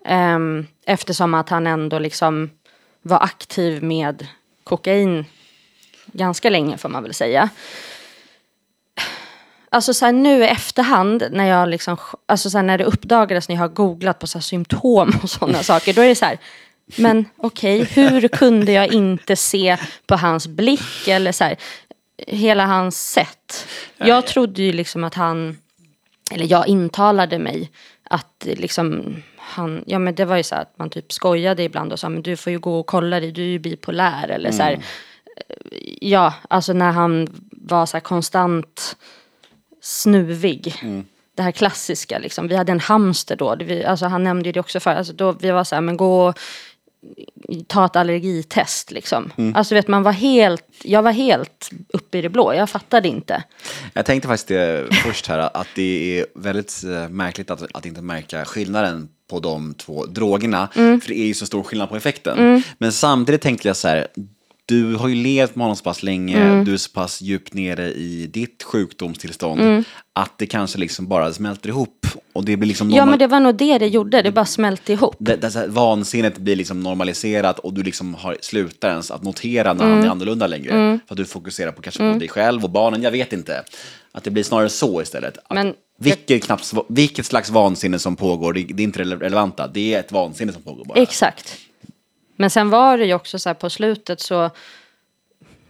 [0.04, 2.50] Ehm, eftersom att han ändå liksom
[3.02, 4.26] var aktiv med
[4.64, 5.24] kokain
[6.06, 7.50] ganska länge får man väl säga.
[9.72, 13.48] Alltså så här, nu i efterhand när jag liksom, alltså så här, när det uppdagades
[13.48, 16.24] när jag har googlat på så här, symptom och sådana saker, då är det så
[16.24, 16.38] här,
[16.96, 21.56] men okej, hur kunde jag inte se på hans blick eller så här,
[22.26, 23.66] hela hans sätt.
[23.96, 25.58] Jag trodde ju liksom att han,
[26.30, 27.70] eller jag intalade mig
[28.02, 32.00] att liksom han, ja men det var ju så att man typ skojade ibland och
[32.00, 34.62] sa men du får ju gå och kolla dig, du är ju bipolär eller så
[34.62, 34.84] här.
[36.00, 38.96] Ja, alltså när han var så här konstant
[39.82, 40.74] snuvig.
[41.34, 42.48] Det här klassiska liksom.
[42.48, 43.56] Vi hade en hamster då.
[43.56, 44.90] Vi, alltså han nämnde ju det också för.
[44.90, 46.38] Alltså då vi var så här, men gå och
[47.66, 49.32] ta ett allergitest liksom.
[49.54, 52.54] Alltså vet man var helt, jag var helt uppe i det blå.
[52.54, 53.44] Jag fattade inte.
[53.92, 58.02] Jag tänkte faktiskt det först här att det är väldigt eh, märkligt att, att inte
[58.02, 60.68] märka skillnaden på de två drogerna.
[60.72, 62.62] För det är ju så stor skillnad på effekten.
[62.78, 64.06] Men samtidigt tänkte jag så här,
[64.70, 67.92] du har ju levt med honom så pass länge, du är så pass djupt nere
[67.92, 72.06] i ditt sjukdomstillstånd, att det kanske liksom bara smälter ihop.
[72.32, 74.92] Och det blir liksom Ja men det var nog det det gjorde, det bara smälte
[74.92, 75.16] ihop.
[75.18, 79.72] det, det, här, vansinnet blir liksom normaliserat och du liksom har, slutar ens att notera
[79.72, 80.98] när han är annorlunda längre.
[81.06, 83.62] För att du fokuserar på kanske på dig själv och barnen, jag vet inte.
[84.12, 85.38] Att det blir snarare så istället.
[85.50, 89.68] Men- vilket, knappt, vilket slags vansinne som pågår, det, det är inte rele- relevanta.
[89.68, 91.02] Det är ett vansinne som pågår bara.
[91.02, 91.56] Exakt.
[92.40, 94.50] Men sen var det ju också så här på slutet så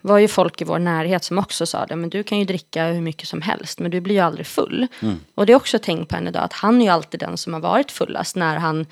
[0.00, 2.87] var ju folk i vår närhet som också sa det, men du kan ju dricka
[2.87, 4.87] hur mycket som helst, men du blir ju aldrig full.
[5.35, 7.54] Och det är också tänkt på än idag, att han är ju alltid den som
[7.54, 8.87] har varit fullast när han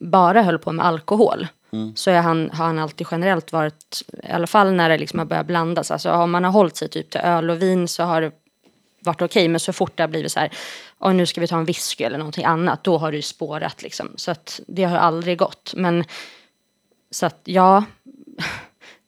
[0.00, 1.46] bara höll på med alkohol.
[1.94, 5.26] Så är han, har han alltid generellt varit, i alla fall när det liksom har
[5.26, 8.20] börjat blandas, alltså om man har hållit sig typ till öl och vin så har
[8.20, 8.32] det
[9.00, 10.50] varit okej, men så fort det har blivit så här,
[10.98, 13.82] och nu ska vi ta en whisky eller någonting annat, då har det ju spårat
[13.82, 14.08] liksom.
[14.16, 15.72] Så att det har aldrig gått.
[15.76, 16.04] Men
[17.14, 17.84] så att ja,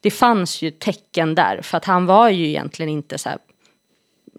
[0.01, 1.63] det fanns ju tecken där.
[1.63, 3.39] För att han var ju egentligen inte så här,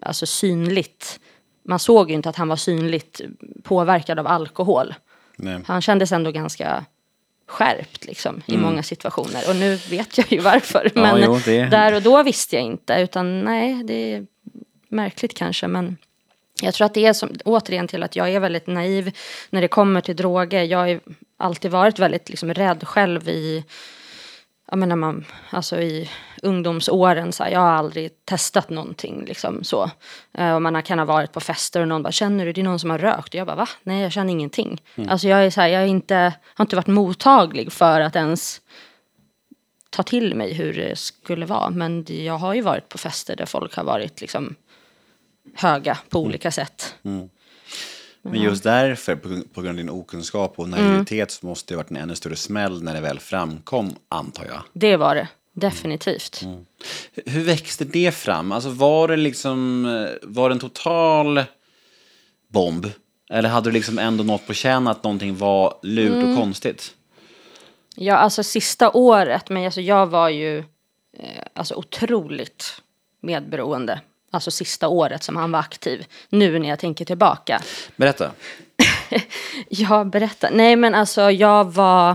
[0.02, 1.20] alltså synligt.
[1.62, 3.20] Man såg ju inte att han var synligt
[3.62, 4.94] påverkad av alkohol.
[5.36, 5.60] Nej.
[5.66, 6.84] Han kändes ändå ganska
[7.46, 9.42] skärpt liksom, i många situationer.
[9.48, 10.90] Och nu vet jag ju varför.
[10.94, 12.94] Ja, Men jo, det- där och då visste jag inte.
[12.94, 14.26] Utan nej, det är
[14.88, 15.66] märkligt kanske.
[15.68, 15.96] Men
[16.62, 19.16] jag tror att det är som, återigen till att jag är väldigt naiv
[19.50, 20.62] när det kommer till droger.
[20.62, 21.00] Jag ju
[21.38, 23.64] alltid varit väldigt liksom, rädd själv i
[24.70, 26.10] jag menar man, alltså i
[26.42, 29.90] ungdomsåren, så här, jag har aldrig testat någonting liksom så.
[30.32, 32.64] Eh, och man kan ha varit på fester och någon bara, känner du, det är
[32.64, 33.28] någon som har rökt?
[33.28, 33.68] Och jag bara, va?
[33.82, 34.82] Nej, jag känner ingenting.
[35.08, 38.60] Alltså jag är så här, jag är inte, har inte varit mottaglig för att ens
[39.90, 41.70] ta till mig hur det skulle vara.
[41.70, 44.54] Men jag har ju varit på fester där folk har varit liksom
[45.54, 46.94] höga på olika sätt.
[48.22, 49.28] Men just därför, på,
[49.60, 52.82] grund av din okunskap och naivitet, så måste det ha varit en ännu större smäll
[52.82, 54.62] när det väl framkom, antar jag.
[54.72, 56.42] Det var det, definitivt.
[57.14, 58.52] Hur- Hur växte det fram?
[58.52, 61.44] Alltså var det liksom, eh, var det en total
[62.48, 62.86] bomb?
[63.30, 66.94] Eller hade du liksom ändå något på känn att någonting var lurt och konstigt?
[67.96, 70.64] Ja, alltså sista året, men alltså jag var ju eh,
[71.54, 72.82] alltså otroligt
[73.20, 74.00] medberoende.
[74.30, 76.06] Alltså sista året som han var aktiv.
[76.28, 77.62] Nu när jag tänker tillbaka.
[77.96, 78.30] Berätta.
[79.68, 80.50] Jag berättar.
[80.50, 82.10] Nej men alltså jag var...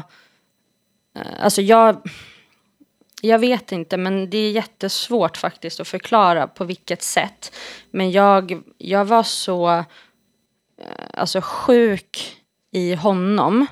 [1.15, 2.01] eh, Alltså jag...
[3.21, 7.55] Jag vet inte men det är jättesvårt faktiskt att förklara på vilket sätt.
[7.91, 9.85] Men jag, jag var så eh,
[11.13, 12.37] alltså sjuk
[12.71, 13.65] i honom.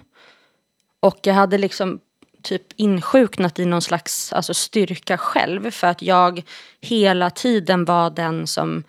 [1.00, 2.00] Och jag hade liksom
[2.44, 5.72] typ insjuknat i någon slags alltså styrka själv.
[5.72, 6.44] För att jag
[6.82, 8.84] hela tiden var den som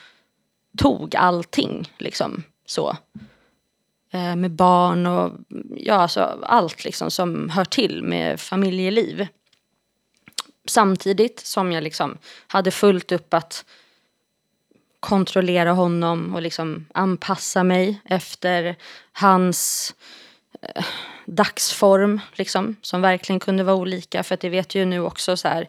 [0.78, 1.92] tog allting.
[1.98, 2.96] Liksom så
[4.12, 5.32] eh, med barn och
[5.76, 9.26] ja, alltså allt liksom som hör till med familjeliv.
[10.66, 13.64] Samtidigt som jag liksom hade fullt upp att
[15.00, 18.76] kontrollera honom och liksom anpassa mig efter
[19.12, 19.94] hans
[20.62, 20.84] Eh,
[21.26, 24.22] dagsform, liksom, som verkligen kunde vara olika.
[24.22, 25.68] För att det vet ju nu också så här,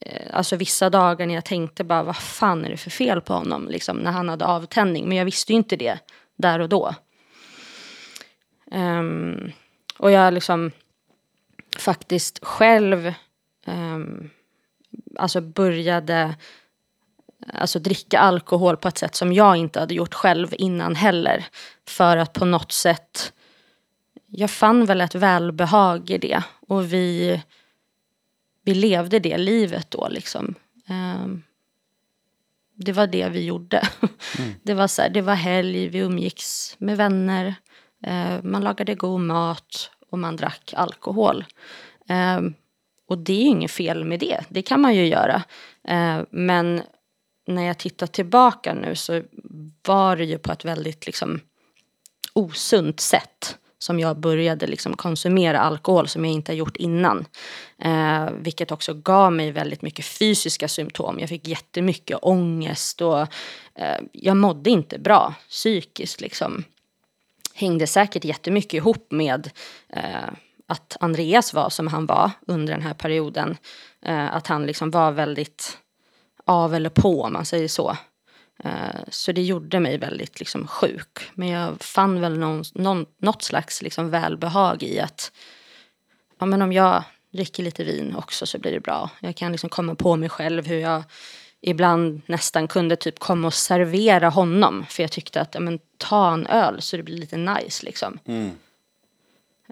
[0.00, 3.34] eh, alltså vissa dagar när jag tänkte bara vad fan är det för fel på
[3.34, 5.08] honom, liksom, när han hade avtändning.
[5.08, 5.98] Men jag visste ju inte det
[6.36, 6.94] där och då.
[8.70, 9.52] Um,
[9.98, 10.70] och jag liksom
[11.78, 13.14] faktiskt själv
[13.66, 14.30] um,
[15.18, 16.34] alltså började
[17.54, 21.46] alltså dricka alkohol på ett sätt som jag inte hade gjort själv innan heller.
[21.88, 23.32] För att på något sätt,
[24.34, 26.42] jag fann väl ett välbehag i det.
[26.68, 27.42] Och vi,
[28.64, 30.54] vi levde det livet då liksom.
[30.88, 31.42] Ehm,
[32.74, 33.88] det var det vi gjorde.
[34.62, 37.54] Det, var så här, det var helg, vi umgicks med vänner.
[38.02, 41.44] Eh, man lagade god mat och man drack alkohol.
[42.08, 42.40] Eh,
[43.08, 45.42] och det är inget fel med det, det kan man ju göra.
[45.88, 46.82] Eh, men
[47.46, 49.22] när jag tittar tillbaka nu så
[49.86, 51.40] var det ju på ett väldigt liksom,
[52.32, 57.24] osunt sätt som jag började liksom konsumera alkohol som jag inte har gjort innan.
[57.78, 61.18] Eh, vilket också gav mig väldigt mycket fysiska symptom.
[61.18, 63.20] Jag fick jättemycket ångest och
[63.74, 66.20] eh, jag mådde inte bra psykiskt.
[66.20, 66.64] Liksom.
[67.54, 69.50] Hängde säkert jättemycket ihop med
[69.88, 70.30] eh,
[70.66, 73.56] att Andreas var som han var under den här perioden.
[74.02, 75.78] Eh, att han liksom var väldigt
[76.46, 77.96] av eller på om man säger så.
[78.62, 81.30] Eh, Så det gjorde mig väldigt liksom, sjuk.
[81.34, 85.32] Men jag fann väl någon, någon, något slags liksom, välbehag i att
[86.38, 89.10] ja, men om jag dricker lite vin också så blir det bra.
[89.20, 91.02] Jag kan liksom komma på mig själv hur jag
[91.60, 94.86] ibland nästan kunde typ komma och servera honom.
[94.88, 98.18] För jag tyckte att ja, men, ta en öl så det blir lite nice liksom.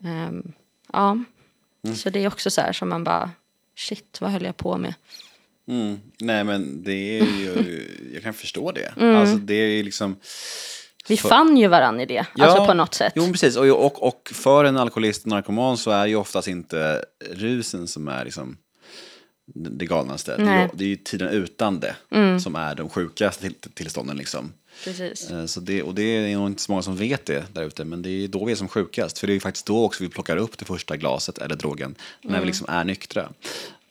[0.03, 0.53] Ehm,
[0.93, 1.19] ja,
[1.97, 3.31] så det är också så här som man bara
[3.77, 4.95] shit vad höll jag på med?
[5.71, 6.01] Mm.
[6.21, 8.93] Nej men det är ju, jag kan förstå det.
[9.17, 10.17] Alltså det är ju liksom...
[11.09, 13.13] Vi För- fann ju varann i det, alltså på något sätt.
[13.17, 13.57] Jo, precis.
[13.57, 18.09] Och, och, och för en alkoholist och narkoman så är ju oftast inte rusen som
[18.09, 18.57] är liksom
[19.55, 20.37] det galnaste.
[20.37, 20.63] Det är, Nej.
[20.63, 21.95] ju, det är ju tiden utan det
[22.43, 24.17] som är de sjukaste till, tillstånden.
[24.17, 24.53] Liksom.
[24.85, 25.31] Precis.
[25.31, 27.85] Eh, Så det, och det är nog inte så många som vet det där ute,
[27.85, 29.19] men det är då vi är som sjukast.
[29.19, 31.95] För det är ju faktiskt då också vi plockar upp det första glaset eller drogen,
[32.23, 33.29] när vi liksom är nyktra.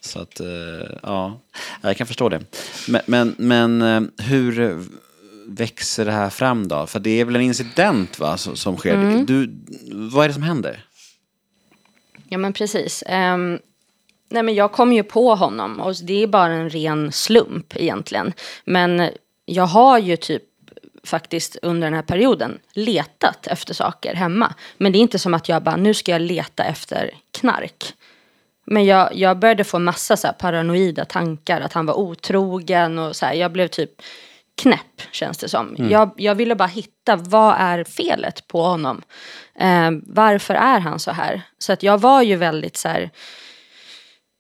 [0.02, 1.40] Så att, eh, ja,
[1.82, 2.42] jag kan förstå det.
[2.88, 4.84] Men, men, men eh, hur
[5.46, 6.88] växer det här fram då?
[6.88, 9.24] För det är väl en incident va, som, sker.
[9.26, 9.60] Du,
[9.92, 10.86] vad är det som händer?
[12.30, 13.04] Ja men precis.
[13.08, 13.60] Ehm,
[14.30, 18.34] nej men jag kom ju på honom och det är bara en ren slump egentligen.
[18.66, 19.10] Men
[19.46, 20.44] jag har ju typ
[21.04, 24.54] faktiskt under den här perioden letat efter saker hemma.
[24.78, 27.94] Men det är inte som att jag bara, nu ska jag leta efter knark.
[28.72, 33.26] Men jag, jag började få massa så paranoida tankar, att han var otrogen och så
[33.26, 33.34] här.
[33.34, 33.92] Jag blev typ
[34.62, 35.76] knäpp känns det som.
[35.90, 39.02] Jag, jag ville bara hitta vad är felet på honom.
[39.56, 41.42] Eh, varför är han så här?
[41.58, 43.10] Så att jag var ju väldigt så här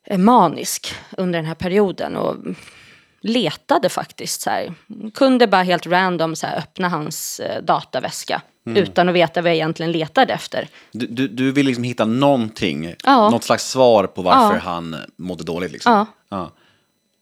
[0.05, 2.15] eh, manisk under den här perioden.
[2.15, 2.35] Och
[3.21, 4.41] letade faktiskt.
[4.41, 4.73] Så här.
[5.13, 8.41] Kunde bara helt random så här, öppna hans eh, dataväska.
[8.65, 10.67] Utan att veta vad jag egentligen letade efter.
[10.91, 13.29] Du, du, du vill liksom hitta någonting, Ja.
[13.29, 14.62] något slags svar på varför Ja.
[14.62, 15.71] han mådde dåligt.
[15.71, 15.91] Liksom.
[15.93, 16.05] Ja.
[16.29, 16.51] Ja.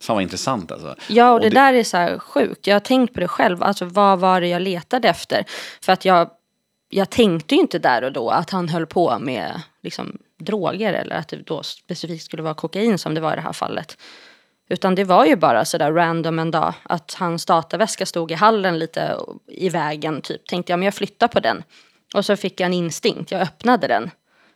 [0.01, 0.95] Fan vad intressant alltså.
[1.07, 2.67] Ja, och det, där är så här sjukt.
[2.67, 3.63] Jag har tänkt på det själv.
[3.63, 5.45] Alltså, vad var det jag letade efter?
[5.81, 6.29] För att jag,
[6.89, 11.15] jag tänkte ju inte där och då att han höll på med liksom, droger eller
[11.15, 13.97] att det då specifikt skulle vara kokain som det var i det här fallet.
[14.69, 18.79] Utan det var ju bara sådär random en dag att hans dataväska stod i hallen
[18.79, 20.21] lite i vägen.
[20.21, 20.47] Typ.
[20.47, 21.63] Tänkte jag, men jag flyttar på den.
[22.13, 24.11] Och så fick jag en instinkt, jag öppnade den.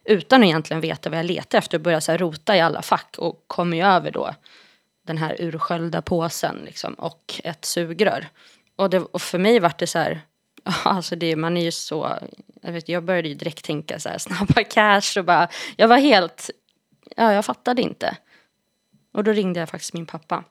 [0.05, 2.81] Utan att egentligen veta vad jag letade efter och började så här rota i alla
[2.81, 4.33] fack och kom ju över då
[5.07, 8.27] den här ursköljda påsen liksom, och ett sugrör.
[8.75, 10.21] Och, det, och för mig var det så här,
[10.83, 12.17] alltså det, man är ju så,
[12.61, 15.97] jag, vet, jag började ju direkt tänka så här snabba cash och bara, jag var
[15.97, 16.49] helt,
[17.15, 18.17] ja jag fattade inte.
[19.11, 20.43] Och då ringde jag faktiskt min pappa.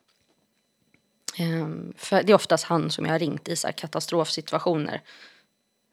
[1.39, 5.03] Ehm, för det är oftast han som jag har ringt i så här katastrofsituationer.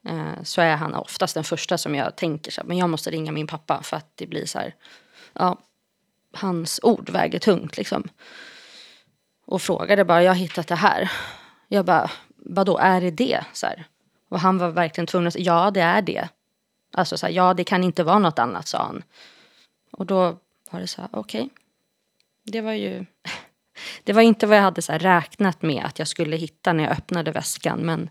[0.05, 3.11] Ehm, så är han oftast den första som jag tänker så här, men jag måste
[3.11, 4.75] ringa min pappa för att det blir så här,
[5.33, 5.57] ja,
[6.33, 8.03] hans ord väger tungt liksom.
[9.45, 11.11] Och frågade bara, jag har hittat det här.
[11.67, 13.45] Jag bara, vadå, är det det?
[13.53, 13.87] Så här.
[14.29, 16.29] Och han var verkligen tvungen att säga, ja det är det.
[16.93, 19.03] Alltså så här, ja det kan inte vara något annat, sa han.
[19.91, 20.37] Och då
[20.71, 21.49] var det så här, okej.
[22.47, 23.05] Det var ju,
[24.03, 26.91] det var inte vad jag hade så räknat med att jag skulle hitta när jag
[26.93, 28.09] öppnade väskan, men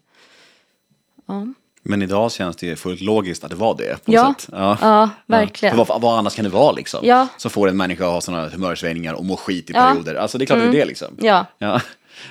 [1.29, 1.47] ja.
[1.89, 4.05] Men idag känns det ju fullt logiskt att det var det.
[4.05, 4.35] På Ja.
[4.53, 4.79] ja.
[4.81, 5.77] Ja, verkligen.
[5.77, 7.01] För vad, vad annars kan det vara liksom?
[7.03, 7.29] Ja.
[7.37, 9.89] Som får en människa att ha sådana humörsvängningar och må skit i Ja.
[9.91, 10.15] perioder.
[10.15, 11.17] Alltså det är klart det är det liksom.
[11.21, 11.47] Ja.
[11.59, 11.81] Ja.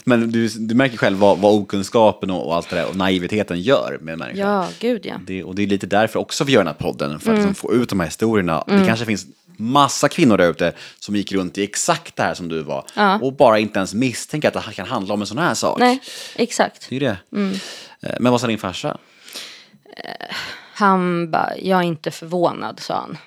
[0.04, 3.62] Men du, du märker själv vad, vad okunskapen och, och allt det där och naiviteten
[3.62, 4.39] gör med en människa.
[4.39, 5.15] Ja, gud ja.
[5.28, 7.56] Det, och det är lite därför också vi gör den här podden, för att liksom
[7.56, 8.63] få ut de här historierna.
[8.68, 9.26] Det kanske finns
[9.58, 13.20] massa kvinnor där ute som gick runt i exakt det här som du var Ja.
[13.20, 15.80] och bara inte ens misstänker att det kan handla om en sån här sak.
[15.80, 16.02] Nej,
[16.36, 16.89] exakt.
[16.89, 17.18] Det är det.
[18.02, 18.98] Eh, Men vad sa din farsa?
[20.74, 23.18] Han bara, jag är inte förvånad, sa han.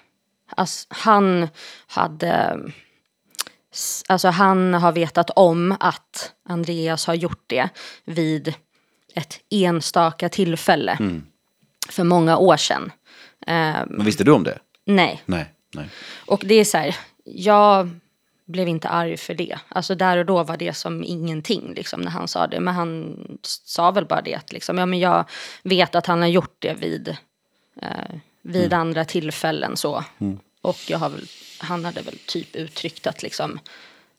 [0.57, 1.49] Alltså, han
[1.87, 2.59] hade...
[4.07, 7.69] Alltså han har vetat om att Andreas har gjort det
[8.05, 8.55] vid
[9.14, 10.99] ett enstaka tillfälle.
[11.88, 12.93] För många år sedan.
[13.47, 14.59] Eh, Men visste du om det?
[14.87, 15.23] nej.
[15.27, 15.53] Nej.
[15.74, 15.88] Nej.
[16.26, 17.90] Och det är så här, jag
[18.44, 19.59] blev inte arg för det.
[19.68, 22.61] Alltså där och då var det som ingenting liksom när han sa det.
[22.61, 25.24] Men han sa väl bara det att liksom, ja men jag
[25.62, 27.16] vet att han har gjort det vid,
[27.83, 30.04] eh, vid andra tillfällen så.
[30.61, 31.26] Och jag har väl,
[31.59, 33.59] han hade väl typ uttryckt att liksom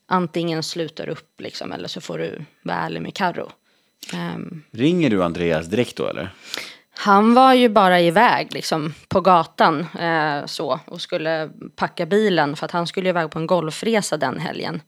[0.05, 3.51] antingen slutar upp liksom eller så får du vara ärlig med Karo.
[4.13, 6.33] Ehm, Ringer du Andreas direkt då eller?
[7.01, 12.65] Han var ju bara iväg liksom, på gatan eh, så, och skulle packa bilen för
[12.65, 14.81] att han skulle iväg på en golfresa den helgen.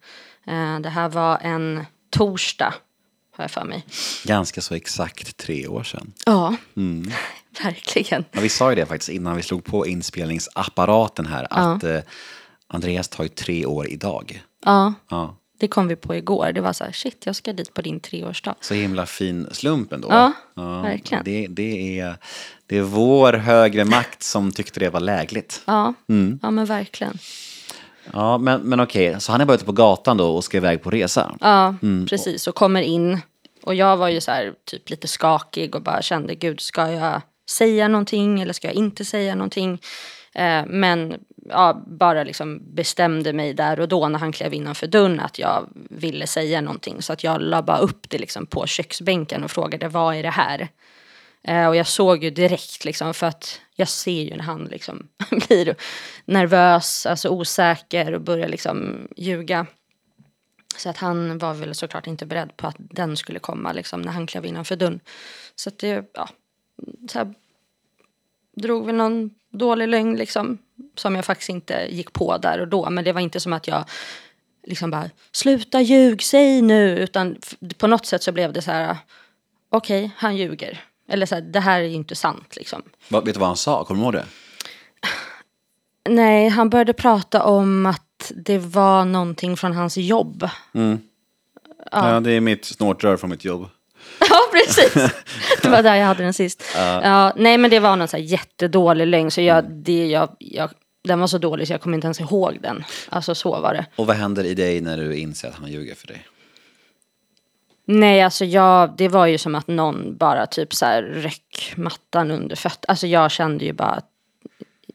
[0.47, 2.73] Eh, det här var en torsdag,
[3.37, 3.85] har jag för mig.
[4.25, 6.13] Ganska så exakt tre år sedan.
[6.25, 6.55] Ja,
[7.63, 8.25] verkligen.
[8.31, 11.99] Ja, vi sa ju det faktiskt innan vi slog på inspelningsapparaten här, att eh,
[12.67, 14.43] Andreas tar ju tre år idag.
[14.65, 15.37] Ja, Ja.
[15.61, 16.51] Det kom vi på igår.
[16.51, 18.55] Det var så här, shit, jag ska dit på din treårsdag.
[18.61, 20.07] Så himla fin slump ändå.
[20.09, 20.33] Ja,
[20.81, 21.23] verkligen.
[21.23, 22.15] Det, det, är,
[22.65, 25.61] det är vår högre makt som tyckte det var lägligt.
[25.65, 25.93] Ja,
[26.41, 27.17] ja men verkligen.
[28.13, 30.83] Ja, men, men okej, så han är bara ute på gatan då och ska iväg
[30.83, 31.35] på resa.
[31.39, 31.75] Ja,
[32.09, 32.47] precis.
[32.47, 33.19] Och kommer in.
[33.63, 37.21] Och jag var ju så här typ lite skakig och bara kände, gud, ska jag
[37.49, 39.81] säga någonting eller ska jag inte säga någonting?
[40.33, 41.19] Eh, men
[41.49, 45.69] ja, bara liksom bestämde mig där och då när han klev innanför dörren att jag
[45.89, 47.01] ville säga någonting.
[47.01, 50.29] Så att jag la bara upp det liksom på köksbänken och frågade, vad är det
[50.29, 50.69] här?
[51.43, 55.07] Eh, och jag såg ju direkt liksom för att jag ser ju när han liksom
[55.47, 55.75] blir
[56.25, 59.65] nervös, alltså osäker och börjar liksom ljuga.
[60.77, 64.11] Så att han var väl såklart inte beredd på att den skulle komma liksom när
[64.11, 64.99] han klev innanför dörren.
[65.55, 66.29] Så att det, ja,
[67.09, 67.33] så här,
[68.55, 70.57] drog väl någon dålig lögn liksom.
[70.95, 72.89] Som jag faktiskt inte gick på där och då.
[72.89, 73.83] Men det var inte som att jag
[74.67, 76.97] liksom bara, sluta ljug, säg nu.
[76.97, 77.37] Utan
[77.77, 78.97] på något sätt så blev det så här,
[79.69, 80.83] okej, han ljuger.
[81.09, 82.81] Eller så här, det här är inte sant liksom.
[83.09, 83.85] Vad- Vet du vad han sa?
[83.85, 84.25] Kommer du ihåg det?
[86.09, 90.49] Nej, han började prata om att det var någonting från hans jobb.
[91.91, 92.19] Ja.
[92.19, 93.69] det är mitt snortrör från mitt jobb.
[94.29, 94.93] Ja, precis.
[95.61, 96.63] Det var där jag hade den sist.
[96.75, 99.31] Ja, nej, men det var någon så här jättedålig lögn.
[99.31, 100.69] Så jag, det, jag, jag,
[101.03, 102.83] den var så dålig så jag kommer inte ens ihåg den.
[103.09, 103.85] Alltså så var det.
[103.95, 106.27] Och vad händer i dig när du inser att han ljuger för dig?
[107.85, 112.31] Nej, alltså jag, det var ju som att någon bara typ så här ryck mattan
[112.31, 112.91] under fötterna.
[112.91, 114.07] Alltså jag kände ju bara att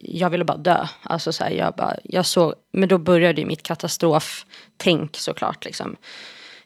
[0.00, 0.86] jag ville bara dö.
[1.02, 5.96] Alltså så här, jag bara, jag såg, men då började ju mitt katastroftänk såklart liksom.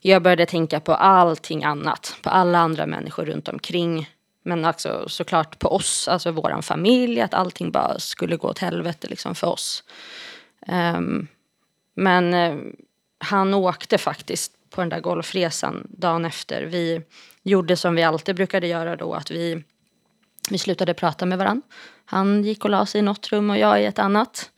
[0.03, 4.11] Jag började tänka på allting annat, på alla andra människor runt omkring.
[4.43, 9.07] Men också såklart på oss, alltså vår familj, att allting bara skulle gå åt helvete
[9.11, 9.85] liksom för oss.
[10.69, 11.29] Um,
[11.95, 12.73] men uh,
[13.19, 16.63] han åkte faktiskt på den där golfresan dagen efter.
[16.63, 17.03] Vi
[17.43, 19.65] gjorde som vi alltid brukade göra då, att vi,
[20.51, 21.67] vi slutade prata med varandra.
[22.05, 24.51] Han gick och la sig i något rum och jag i ett annat.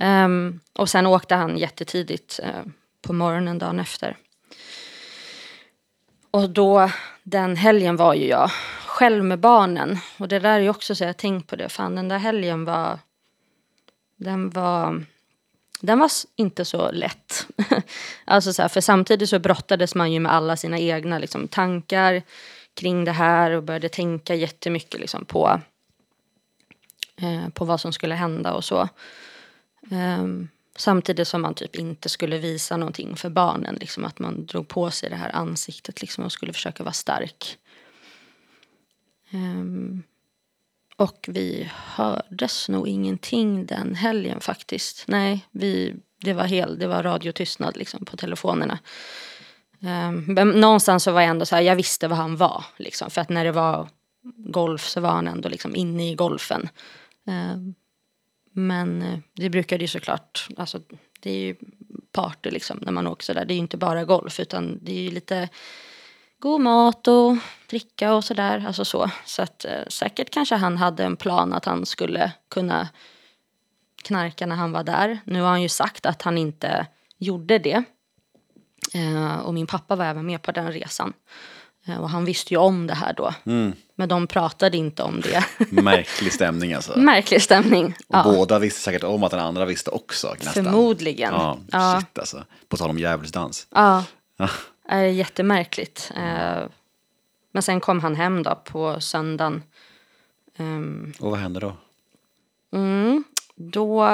[0.00, 2.72] Um, och sen åkte han jättetidigt uh,
[3.02, 4.16] på morgonen dagen efter.
[6.30, 6.90] Och då,
[7.22, 8.50] den helgen var ju jag
[8.86, 9.98] själv med barnen.
[10.18, 11.68] Och det där är ju också så jag tänkt på det.
[11.68, 12.98] Fan den där helgen var,
[14.16, 15.04] den var,
[15.80, 17.46] den var inte så lätt.
[18.24, 22.22] alltså så här, för samtidigt så brottades man ju med alla sina egna liksom, tankar
[22.74, 25.60] kring det här och började tänka jättemycket liksom, på,
[27.16, 28.88] eh, på vad som skulle hända och så.
[29.90, 30.48] Um,
[30.80, 33.74] Samtidigt som man typ inte skulle visa någonting för barnen.
[33.80, 37.58] Liksom att man drog på sig det här ansiktet liksom och skulle försöka vara stark.
[39.32, 40.02] Um,
[40.96, 45.04] och vi hördes nog ingenting den helgen faktiskt.
[45.08, 48.78] Nej, vi, det var hel, det var radiotystnad liksom på telefonerna.
[49.80, 52.64] Um, men någonstans så var jag ändå så här, jag visste vad han var.
[52.76, 53.88] Liksom, för att när det var
[54.36, 56.68] golf så var han ändå liksom inne i golfen.
[57.26, 57.74] Um,
[58.52, 60.80] men eh, det brukade ju såklart, alltså
[61.20, 61.56] det är ju
[62.12, 63.44] party liksom när man åker sådär.
[63.44, 65.48] Det är ju inte bara golf utan det är ju lite
[66.38, 67.36] god mat och
[67.66, 68.64] dricka och sådär.
[68.66, 69.10] Alltså så.
[69.24, 72.88] Så att eh, säkert kanske han hade en plan att han skulle kunna
[74.02, 75.18] knarka när han var där.
[75.24, 76.86] Nu har han ju sagt att han inte
[77.18, 77.84] gjorde det.
[78.94, 81.12] Eh, och min pappa var även med på den resan.
[81.86, 83.34] Eh, och han visste ju om det här då.
[83.46, 83.72] Mm.
[83.94, 85.44] Men de pratade inte om det.
[85.82, 86.98] Märklig stämning alltså.
[86.98, 87.86] Märklig stämning.
[87.86, 88.22] Och ja.
[88.24, 90.34] båda visste säkert om att den andra visste också.
[90.38, 90.64] Nästan.
[90.64, 91.32] Förmodligen.
[91.32, 92.00] Ja, ja.
[92.00, 92.44] Shit alltså.
[92.68, 93.66] På tal om djävulsdans.
[93.70, 94.04] Ja.
[94.36, 94.48] ja.
[94.88, 96.12] Det är jättemärkligt.
[96.16, 96.62] Eh,
[97.52, 99.62] men sen kom han hem då på söndagen.
[100.56, 101.76] Ehm, och vad hände då?
[102.72, 103.24] Mm,
[103.54, 104.08] då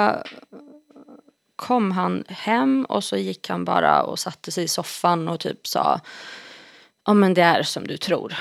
[1.55, 5.67] kom han hem och så gick han bara och satte sig i soffan och typ
[5.67, 5.99] sa
[7.07, 8.35] ja men det är som du tror.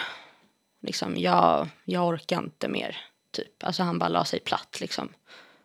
[0.82, 2.96] Liksom, jag, jag orkar inte mer.
[3.30, 3.64] Typ.
[3.64, 5.08] Alltså han bara la sig platt liksom.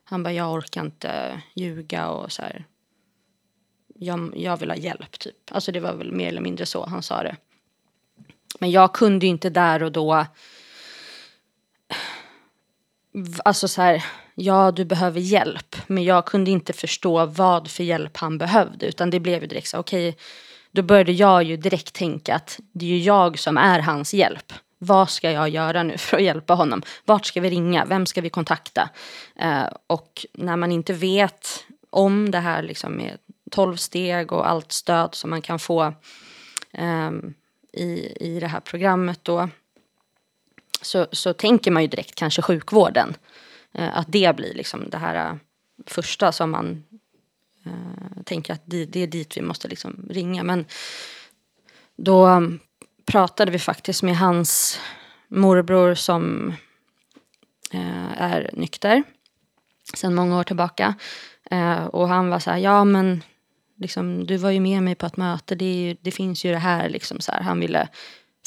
[0.03, 2.65] Han bara, jag orkar inte ljuga och så här.
[3.95, 5.35] Jag, jag vill ha hjälp typ.
[5.51, 7.35] Alltså det var väl mer eller mindre så han sa det.
[8.59, 10.25] Men jag kunde ju inte där och då.
[13.45, 15.75] Alltså så här, ja du behöver hjälp.
[15.87, 18.85] Men jag kunde inte förstå vad för hjälp han behövde.
[18.85, 20.09] Utan det blev ju direkt så okej.
[20.09, 20.21] Okay,
[20.71, 24.53] då började jag ju direkt tänka att det är ju jag som är hans hjälp.
[24.77, 26.81] Vad ska jag göra nu för att hjälpa honom?
[27.05, 27.85] Vart ska vi ringa?
[27.85, 28.89] Vem ska vi kontakta?
[29.35, 33.17] Eh, och när man inte vet om det här liksom med
[33.51, 35.93] tolv steg och allt stöd som man kan få
[36.71, 37.11] eh,
[37.73, 39.49] i, i det här programmet då
[40.81, 43.13] så, så tänker man ju direkt kanske sjukvården.
[43.73, 45.35] Eh, att det blir liksom det här eh,
[45.85, 46.83] första som man
[47.67, 50.43] Uh, tänker att det, det, är dit vi måste liksom ringa.
[50.43, 50.65] Men
[51.97, 52.59] då um,
[53.05, 54.79] pratade vi faktiskt med hans
[55.27, 56.53] morbror som
[57.71, 59.03] eh, är nykter
[59.93, 60.95] sedan många år tillbaka.
[61.51, 63.23] Eh, och han var så här, ja men
[63.77, 66.57] liksom, du var ju med mig på ett möte, det, ju, det finns ju det
[66.57, 66.89] här.
[66.89, 67.41] Liksom, så här.
[67.41, 67.87] Han ville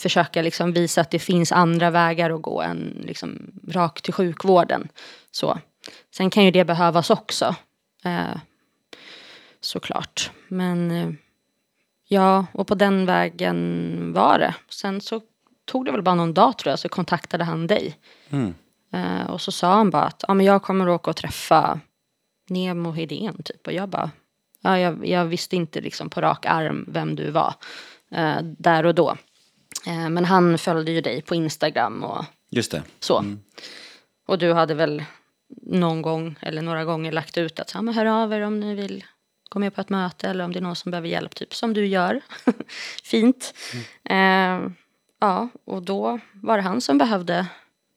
[0.00, 4.88] försöka liksom, visa att det finns andra vägar att gå än liksom, rakt till sjukvården.
[5.30, 5.58] Så.
[6.14, 7.54] Sen kan ju det behövas också
[9.64, 10.30] såklart.
[10.48, 11.10] Men eh,
[12.08, 14.54] ja, och på den vägen var det.
[14.68, 15.20] Sen så
[15.64, 17.98] tog det väl bara någon dag tror jag så kontaktade han dig.
[18.30, 18.54] Mm.
[18.94, 21.80] Uh, och så sa han bara att ja, men jag kommer åka och träffa
[22.48, 23.66] Nemo Hedén typ.
[23.66, 24.10] Och jag bara,
[24.60, 27.54] ja, jag, jag visste inte liksom på rak arm vem du var
[28.12, 29.16] uh, där och då.
[29.86, 32.82] Uh, men han följde ju dig på Instagram och Just det.
[33.00, 33.18] så.
[33.18, 33.40] Mm.
[34.26, 35.04] Och du hade väl
[35.62, 39.04] någon gång eller några gånger lagt ut att men hör av er om ni vill
[39.54, 41.74] gå med på ett möte eller om det är någon som behöver hjälp, typ som
[41.74, 42.20] du gör.
[43.04, 43.54] Fint.
[44.04, 44.64] Mm.
[44.64, 44.70] Eh,
[45.20, 47.46] ja, och då var det han som behövde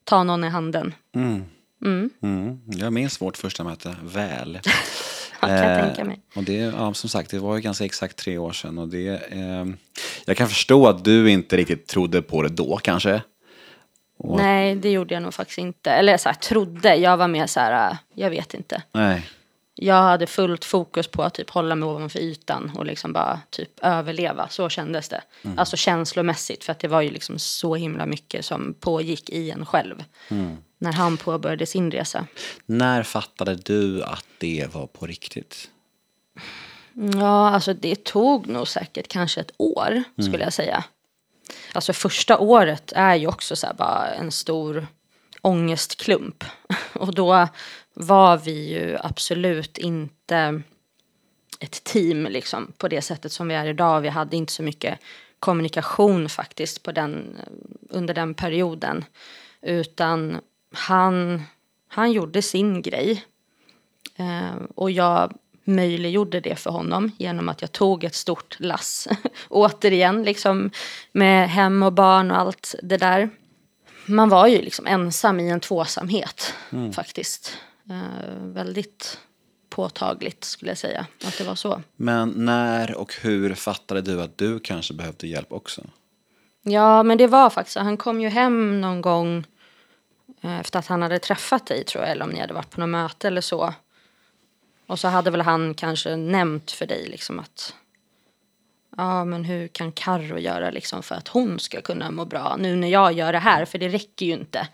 [0.03, 0.93] ta någon i handen.
[1.15, 1.43] Mm.
[1.85, 2.09] Mm.
[2.21, 2.61] Mm.
[2.67, 4.59] Jag minns vårt första möte väl.
[5.41, 6.21] ja, kan jag tänka mig.
[6.33, 8.77] Eh, och det, ja, som sagt, det var ju ganska exakt tre år sedan.
[8.77, 9.65] Och det, eh,
[10.25, 13.21] jag kan förstå att du inte riktigt trodde på det då kanske.
[14.17, 14.37] Och...
[14.37, 15.91] Nej, det gjorde jag nog faktiskt inte.
[15.91, 18.81] Eller så här, trodde, jag var mer så här, jag vet inte.
[18.91, 19.25] Nej.
[19.77, 23.79] Jag hade fullt fokus på att typ hålla mig ovanför ytan och liksom bara typ
[23.81, 24.47] överleva.
[24.49, 25.21] Så kändes det.
[25.41, 25.59] Mm.
[25.59, 29.65] Alltså känslomässigt för att det var ju liksom så himla mycket som pågick i en
[29.65, 30.03] själv.
[30.29, 30.57] Mm.
[30.77, 32.27] När han påbörjade sin resa.
[32.65, 35.69] När fattade du att det var på riktigt?
[37.13, 40.29] Ja, alltså det tog nog säkert kanske ett år Mm.
[40.29, 40.83] skulle jag säga.
[41.73, 44.87] Alltså första året är ju också så bara en stor
[45.41, 46.43] ångestklump.
[46.93, 47.47] Och då
[47.99, 50.61] var vi ju absolut inte
[51.59, 54.01] ett team liksom på det sättet som vi är idag.
[54.01, 54.99] Vi hade inte så mycket
[55.39, 57.37] kommunikation faktiskt på den,
[57.89, 59.05] under den perioden.
[59.61, 60.39] Utan
[60.73, 61.43] han,
[61.87, 63.25] han gjorde sin grej.
[64.15, 65.33] Eh, och jag
[65.63, 69.07] möjliggjorde det för honom genom att jag tog ett stort lass.
[69.49, 70.71] Återigen, liksom
[71.11, 73.29] med hem och barn och allt det där.
[74.05, 76.53] Man var ju liksom ensam i en tvåsamhet
[76.93, 77.57] faktiskt.
[77.89, 79.19] Eh, väldigt
[79.69, 81.81] påtagligt skulle jag säga att det var så.
[81.95, 85.81] Men när och hur fattade du att du kanske behövde hjälp också?
[86.61, 87.77] Ja, men det var faktiskt.
[87.77, 89.45] Han kom ju hem någon gång
[90.41, 92.79] eh, efter att han hade träffat dig tror jag, eller om ni hade varit på
[92.79, 93.73] något möte eller så.
[94.87, 97.73] Och så hade väl han kanske nämnt för dig liksom att
[98.97, 102.75] ja, men hur kan Karro göra liksom för att hon ska kunna må bra nu
[102.75, 104.67] när jag gör det här, för det räcker ju inte.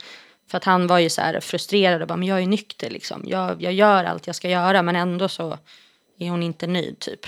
[0.53, 3.23] För att han var ju så här frustrerad och bara, men jag är nykter liksom.
[3.25, 5.57] Jag, jag gör allt jag ska göra, men ändå så
[6.19, 7.27] är hon inte nöjd typ.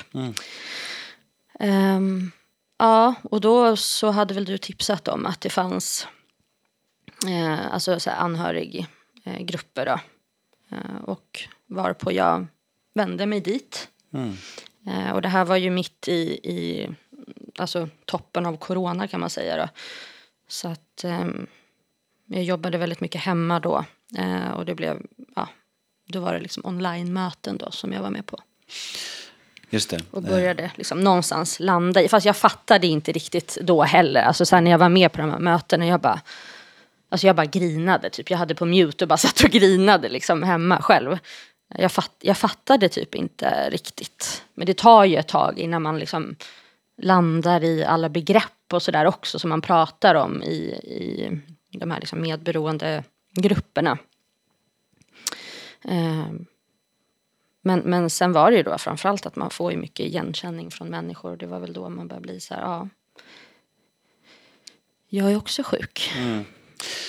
[1.60, 2.32] Ehm,
[2.78, 6.08] ja, och då så hade väl du tipsat om att det fanns
[7.28, 8.90] eh, alltså så här anhöriggrupper
[9.26, 10.00] eh, grupper då.
[10.76, 12.48] Eh, och varpå jag
[12.94, 13.90] vände mig dit.
[14.88, 16.90] Eh, och det här var ju mitt i, i
[17.58, 19.70] alltså toppen av corona kan man säga då.
[20.48, 21.48] Så att ehm,
[22.26, 23.86] jag jobbade väldigt mycket hemma då.
[24.18, 25.02] Eh, och det blev,
[25.36, 25.50] ja,
[26.08, 28.40] då var det liksom online-möten då som jag var med på.
[29.70, 30.02] Just det.
[30.12, 32.08] Och började liksom någonstans landa i.
[32.08, 34.22] Fast jag fattade inte riktigt då heller.
[34.22, 35.86] Alltså sen när jag var med på de här mötena.
[35.86, 36.22] Jag bara,
[37.10, 38.10] alltså jag bara grinade.
[38.10, 38.30] Typ.
[38.30, 41.18] Jag hade på mute och bara satt och grinade liksom hemma själv.
[41.78, 44.44] Jag, fatt, jag fattade typ inte riktigt.
[44.54, 46.36] Men det tar ju ett tag innan man liksom
[47.02, 49.40] landar i alla begrepp och sådär också.
[49.40, 51.32] Som man pratar om i, i
[51.80, 53.04] de här liksom medberoende
[53.34, 53.98] grupperna.
[55.84, 56.46] Ehm,
[57.62, 60.90] men, men sen var det ju då framförallt att man får ju mycket igenkänning från
[60.90, 61.38] människor.
[61.38, 62.90] Det var väl då man började bli så här, ja.
[65.08, 66.12] Jag är också sjuk.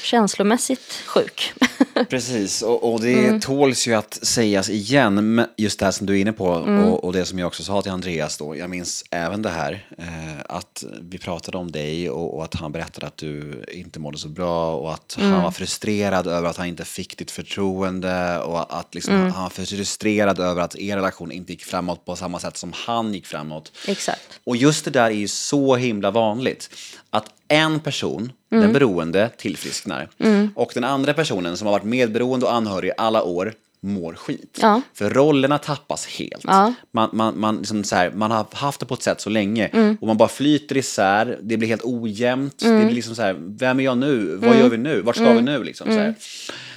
[0.02, 1.52] Känslomässigt sjuk.
[2.10, 3.40] Precis, och, och det Mm.
[3.40, 6.84] tåls ju att sägas igen, men just det här som du är inne på Mm.
[6.84, 9.86] och, och det som jag också sa till Andreas då, jag minns även det här,
[9.98, 14.18] eh, att vi pratade om dig och, och att han berättade att du inte mådde
[14.18, 15.32] så bra och att Mm.
[15.32, 19.32] han var frustrerad över att han inte fick ditt förtroende och att liksom, Mm.
[19.32, 23.14] han var frustrerad över att er relation inte gick framåt på samma sätt som han
[23.14, 23.72] gick framåt.
[23.88, 24.40] Exakt.
[24.44, 26.70] Och just det där är ju så himla vanligt.
[27.10, 28.62] Att en person, Mm.
[28.64, 30.08] den beroende, tillfrisknar.
[30.54, 34.58] Och den andra personen som har varit medberoende och anhörig i alla år mår skit.
[34.62, 34.80] Ja.
[34.94, 36.44] För rollerna tappas helt.
[36.44, 36.74] Ja.
[36.90, 39.66] Man, man, man, liksom så här, man har haft det på ett sätt så länge
[39.66, 39.96] Mm.
[40.00, 42.58] och man bara flyter isär, det blir helt ojämnt.
[42.58, 44.36] Det blir liksom så här, vem är jag nu?
[44.36, 44.58] Vad Mm.
[44.60, 45.00] gör vi nu?
[45.00, 45.64] Vart ska vi nu?
[45.64, 46.14] Liksom, så här.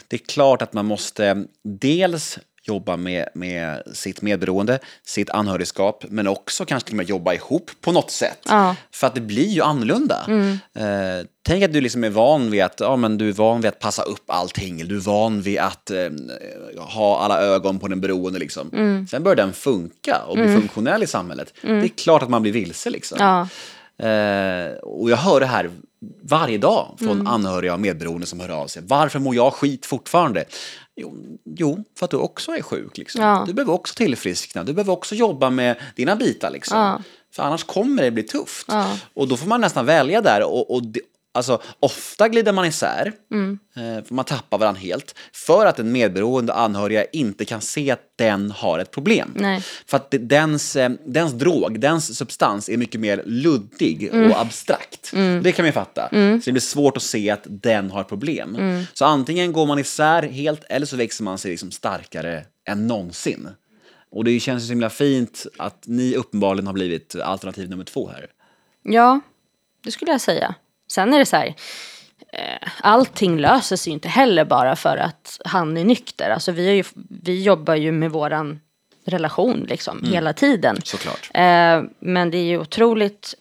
[0.07, 6.27] Det är klart att man måste dels jobba med, med sitt medberoende, sitt anhörigskap, men
[6.27, 8.39] också kanske till och med jobba ihop på något sätt.
[8.45, 8.75] Ja.
[8.91, 10.25] För att det blir ju annorlunda.
[10.75, 13.69] Eh, tänk att du liksom är van vid att, ja, men du är van vid
[13.69, 15.97] att passa upp allting, du är van vid att eh,
[16.77, 18.39] ha alla ögon på den beroende.
[18.39, 18.69] Liksom.
[19.11, 21.53] Sen börjar den funka och bli funktionell i samhället.
[21.61, 22.89] Det är klart att man blir vilse.
[22.89, 23.17] Liksom.
[23.19, 23.47] Ja.
[24.07, 25.71] Eh, och jag hör det här
[26.21, 28.83] varje dag från anhöriga och medberoende som hör av sig.
[28.85, 30.45] Varför mår jag skit fortfarande?
[31.43, 32.97] Jo, för att du också är sjuk.
[32.97, 33.21] Liksom.
[33.21, 33.43] Ja.
[33.47, 34.63] Du behöver också tillfriskna.
[34.63, 36.51] Du behöver också jobba med dina bitar.
[36.51, 36.77] Liksom.
[36.77, 37.01] Ja.
[37.31, 38.65] För annars kommer det bli tufft.
[38.67, 38.97] Ja.
[39.13, 40.43] Och då får man nästan välja där.
[40.43, 40.99] Och, och det,
[41.33, 43.13] alltså, ofta glider man isär.
[43.31, 43.59] Mm.
[43.75, 45.15] Eh, för man tappar varandra helt.
[45.33, 49.33] För att en medberoende anhöriga inte kan se att den har ett problem.
[49.35, 49.63] Nej.
[49.87, 54.31] För att dens, eh, dens drog, dens substans är mycket mer luddig Mm.
[54.31, 55.11] och abstrakt.
[55.43, 56.09] Det kan man ju fatta.
[56.09, 58.55] Så det blir svårt att se att den har problem.
[58.55, 58.83] Mm.
[58.93, 63.49] Så antingen går man isär helt eller så växer man sig liksom starkare än någonsin.
[64.11, 68.09] Och det känns ju så himla fint att ni uppenbarligen har blivit alternativ nummer två
[68.09, 68.25] här.
[68.83, 69.19] Ja,
[69.83, 70.55] det skulle jag säga.
[70.91, 71.55] Sen är det så här,
[72.33, 76.29] eh, allting löser sig inte heller bara för att han är nykter.
[76.29, 76.83] Alltså vi, ju,
[77.23, 78.59] vi jobbar ju med våran
[79.05, 80.77] relation liksom hela tiden.
[80.83, 81.29] Såklart.
[81.33, 83.35] Eh, men det är ju otroligt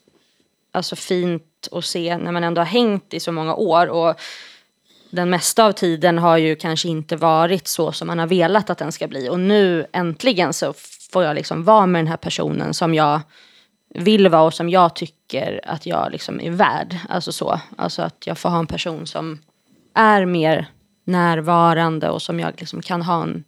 [0.72, 3.86] alltså, fint att se när man ändå har hängt i så många år.
[3.86, 4.20] Och
[5.10, 8.78] den mesta av tiden har ju kanske inte varit så som man har velat att
[8.78, 9.28] den ska bli.
[9.28, 10.74] Och nu äntligen så
[11.12, 13.20] får jag liksom vara med den här personen som jag
[13.94, 16.96] vill vara och som jag tycker att jag liksom är värd.
[17.08, 17.60] Alltså så.
[17.76, 19.38] Alltså att jag får ha en person som
[19.94, 20.66] är mer
[21.04, 23.44] närvarande och som jag liksom kan ha en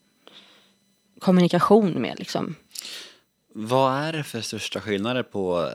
[1.19, 2.19] kommunikation med.
[2.19, 2.55] Liksom.
[3.55, 5.71] Vad är det för största skillnader på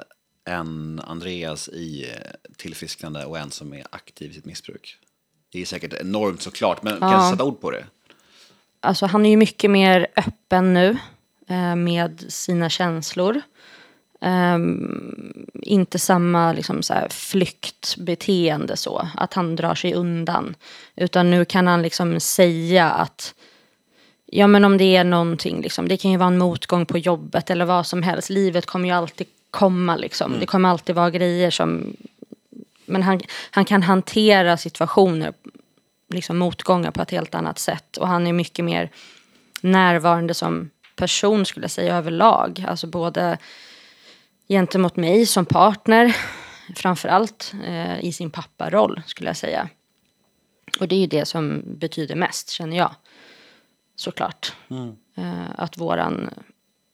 [0.46, 2.06] en Andreas i
[2.58, 4.98] tillfrisknande och en som är aktiv i sitt missbruk?
[5.52, 7.86] Det är säkert enormt såklart, men kan du sätta ord på det?
[8.80, 10.98] Alltså han är ju mycket mer öppen nu
[11.48, 13.42] eh, med sina känslor.
[14.22, 20.56] Um, inte samma liksom, så här, flyktbeteende så, att han drar sig undan.
[20.96, 23.34] Utan nu kan han liksom säga att
[24.26, 27.50] Ja men om det är någonting, liksom, det kan ju vara en motgång på jobbet
[27.50, 28.30] eller vad som helst.
[28.30, 30.32] Livet kommer ju alltid komma liksom.
[30.32, 30.40] Mm.
[30.40, 31.96] Det kommer alltid vara grejer som...
[32.86, 35.34] Men han, han kan hantera situationer,
[36.10, 37.98] liksom motgångar på ett helt annat sätt.
[37.98, 38.90] Och han är mycket mer
[39.62, 42.66] närvarande som person skulle jag säga överlag.
[42.68, 43.38] Alltså både
[44.48, 46.16] gentemot mig som partner,
[46.76, 49.70] framförallt eh, i sin papparoll skulle jag säga.
[50.80, 52.96] Och det är ju det som betyder mest känner jag.
[53.96, 54.54] Såklart.
[54.70, 54.96] Mm.
[55.16, 56.30] Eh, att våran,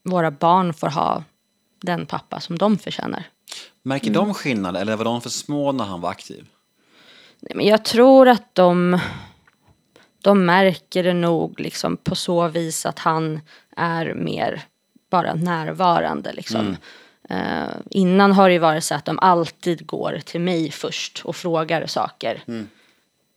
[0.04, 1.24] våra barn får ha
[1.82, 3.24] den pappa som de förtjänar.
[3.84, 4.14] Märker mm.
[4.14, 6.46] de skillnad eller var de för små när han var aktiv?
[7.40, 9.00] Nej, men jag tror att de,
[10.22, 13.42] de märker det nog liksom på så vis att han
[13.78, 14.62] är mer
[15.10, 16.34] bara närvarande.
[16.34, 16.62] Liksom.
[16.62, 16.76] Mm.
[17.32, 21.88] Uh, innan har det varit så att de alltid går till mig först och frågar
[21.88, 22.44] saker.
[22.48, 22.68] Mm.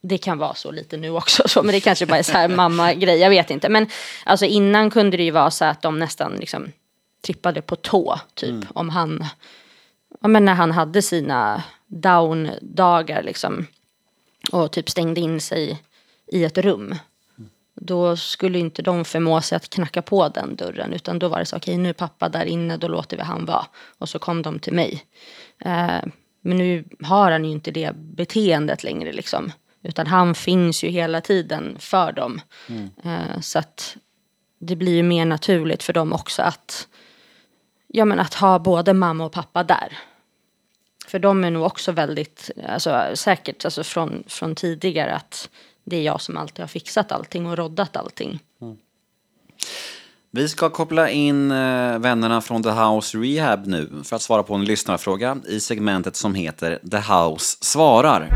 [0.02, 2.48] Det kan vara så lite nu också, så, men det kanske bara är så här
[2.48, 3.68] mamma-grej, jag vet inte.
[3.68, 3.86] Men
[4.24, 6.72] alltså, innan kunde det ju vara så att de nästan liksom,
[7.24, 8.50] trippade på tå, typ.
[8.50, 8.66] Mm.
[8.74, 9.26] Om han,
[10.20, 13.66] ja, men när han hade sina down-dagar liksom.
[14.52, 15.82] Och typ stängde in sig
[16.32, 16.94] i ett rum
[17.74, 20.92] då skulle inte de förmå sig att knacka på den dörren.
[20.92, 23.22] Utan då var det så, okej okay, nu är pappa där inne, då låter vi
[23.22, 23.66] han vara.
[23.98, 25.04] Och så kom de till mig.
[25.58, 26.00] Eh,
[26.40, 29.52] men nu har han ju inte det beteendet längre liksom.
[29.82, 32.40] Utan han finns ju hela tiden för dem.
[32.68, 32.90] Mm.
[33.04, 33.96] Eh, så att
[34.58, 36.88] det blir ju mer naturligt för dem också att,
[37.86, 39.98] ja, men att ha både mamma och pappa där.
[41.06, 45.48] För de är nog också väldigt, alltså, säkert alltså från, från tidigare att
[45.84, 48.40] det är jag som alltid har fixat allting och roddat allting.
[48.62, 48.76] Mm.
[50.30, 54.54] Vi ska koppla in eh, vännerna från The House Rehab nu för att svara på
[54.54, 58.28] en lyssnarfråga i segmentet som heter The House svarar.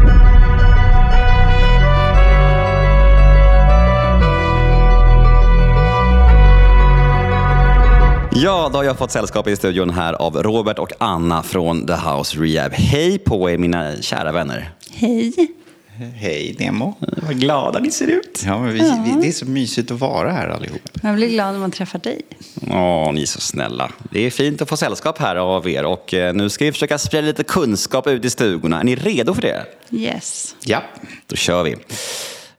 [8.43, 11.93] Ja, då har jag fått sällskap i studion här av Robert och Anna från The
[11.93, 12.73] House Rehab.
[12.73, 14.71] Hej på er mina kära vänner.
[14.91, 15.58] Hej.
[15.99, 16.95] Hej Nemo.
[17.01, 18.43] Vad glada ni ser ut.
[18.47, 19.05] Ja, men vi, ja.
[19.07, 20.81] Vi, det är så mysigt att vara här allihop.
[21.03, 22.23] Jag blir glad när man träffar dig.
[22.71, 23.91] Åh, ni är så snälla.
[24.13, 26.99] Det är fint att få sällskap här av er och eh, nu ska vi försöka
[26.99, 28.81] sprida lite kunskap ut i stugorna.
[28.81, 29.67] Är ni redo för det?
[29.91, 30.55] Yes.
[30.65, 30.83] Ja.
[31.27, 31.77] Då kör vi.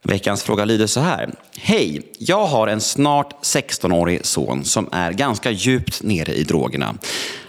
[0.04, 1.30] Veckans fråga lyder så här.
[1.58, 6.96] Hej, jag har en snart 16-årig son som är ganska djupt nere i drogerna.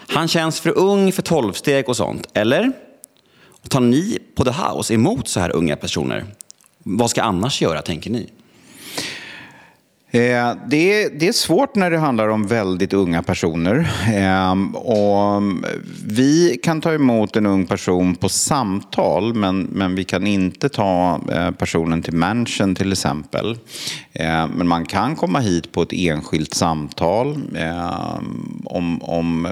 [0.08, 2.72] Han känns för ung för tolvsteg och sånt, eller?
[3.68, 6.24] Tar ni på The House emot så här unga personer?
[6.78, 8.30] Vad ska annars göra, tänker ni?
[10.12, 13.90] Eh, det är, det är svårt när det handlar om väldigt unga personer.
[14.14, 15.42] Ehm, och
[16.06, 21.20] vi kan ta emot en ung person på samtal men, men vi kan inte ta
[21.32, 23.58] eh, personen till mansion till exempel.
[24.12, 29.48] Ehm, men man kan komma hit på ett enskilt samtal ehm, om, om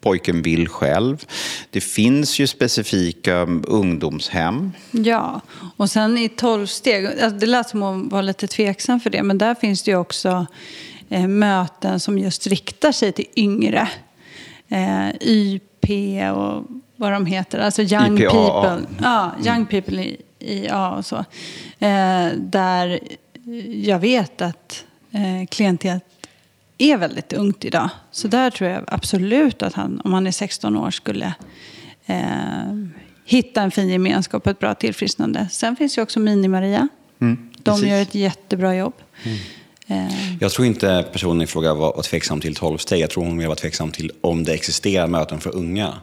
[0.00, 1.24] pojken vill själv.
[1.70, 4.72] Det finns ju specifika ungdomshem.
[4.90, 5.40] Ja,
[5.76, 9.38] och sen i tolvsteg, alltså det lät som att vara lite tveksam för det, men
[9.38, 10.46] där finns det ju också
[11.08, 13.88] eh, möten som just riktar sig till yngre.
[14.68, 15.90] Eh, YP
[16.34, 16.64] och
[16.96, 18.30] vad de heter, alltså Young IPA.
[18.30, 18.86] People.
[19.02, 19.66] Ja, Young mm.
[19.66, 21.16] People i, i A och så.
[21.78, 23.00] Eh, där
[23.66, 26.04] jag vet att eh, klientet
[26.82, 27.88] är väldigt ungt idag.
[28.10, 31.34] Så där tror jag absolut att han, om han är 16 år, skulle
[32.06, 32.24] eh,
[33.24, 35.48] hitta en fin gemenskap och ett bra tillfrisknande.
[35.50, 36.88] Sen finns ju också Mini-Maria.
[37.20, 38.94] Mm, De gör ett jättebra jobb.
[39.22, 39.38] Mm.
[39.86, 40.36] Eh.
[40.40, 43.00] Jag tror inte personen i fråga var, var tveksam till 12-steg.
[43.00, 45.94] Jag tror hon mer var tveksam till om det existerar möten för unga.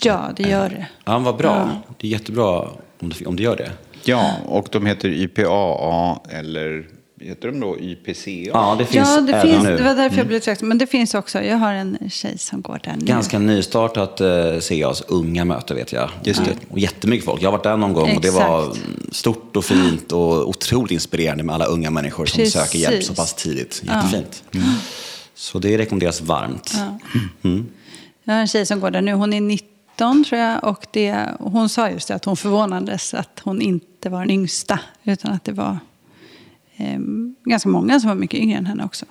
[0.00, 0.86] Ja, det gör det.
[1.04, 1.70] Ja, vad bra.
[1.86, 1.94] Ja.
[1.98, 2.68] Det är jättebra
[3.00, 3.72] om det, om det gör det.
[4.04, 6.86] Ja, och de heter YPAA eller
[7.20, 8.30] heter de då YPCA?
[8.30, 9.68] Ja, det finns Ja, det, även finns, nu.
[9.70, 9.82] Mm.
[9.82, 10.68] det var därför jag blev tillräckligt.
[10.68, 11.42] Men det finns också.
[11.42, 13.04] Jag har en tjej som går där nu.
[13.04, 14.26] Ganska nystartat eh,
[14.68, 16.10] CAs unga möte vet jag.
[16.24, 16.56] Just det.
[16.70, 17.42] Och jättemycket folk.
[17.42, 18.86] Jag har varit där någon gång och det var Exakt.
[18.86, 22.54] mm, stort och fint och otroligt inspirerande med alla unga människor som Precis.
[22.54, 23.82] söker hjälp så pass tidigt.
[23.86, 24.42] Jättefint.
[25.34, 26.74] Så det rekommenderas varmt.
[28.24, 29.12] Jag har en tjej som går där nu.
[29.12, 30.64] Hon är 19 tror jag.
[30.64, 34.78] Och det, hon sa just det att hon förvånades att hon inte var den yngsta.
[35.04, 35.78] Utan att det var
[36.76, 36.98] eh,
[37.44, 39.06] ganska många som var mycket yngre än henne också.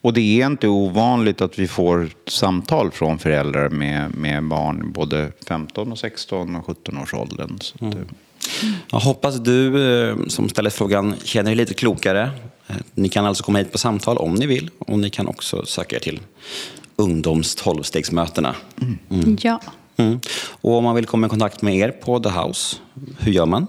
[0.00, 5.32] Och det är inte ovanligt att vi får samtal från föräldrar med, med barn både
[5.48, 7.58] 15, och 16 och 17 års åldern.
[7.60, 8.00] Så att, eh,
[8.90, 12.30] Jag hoppas du eh, som ställer frågan känner dig lite klokare.
[12.66, 14.70] Eh, Ni kan alltså komma hit på samtal om ni vill.
[14.78, 16.20] Och ni kan också söka er till
[16.96, 18.54] ungdoms 12-stegsmötena.
[19.42, 19.60] Ja.
[19.96, 20.20] Mm.
[20.48, 22.76] Och om man vill komma i kontakt med er på The House,
[23.18, 23.66] hur gör man?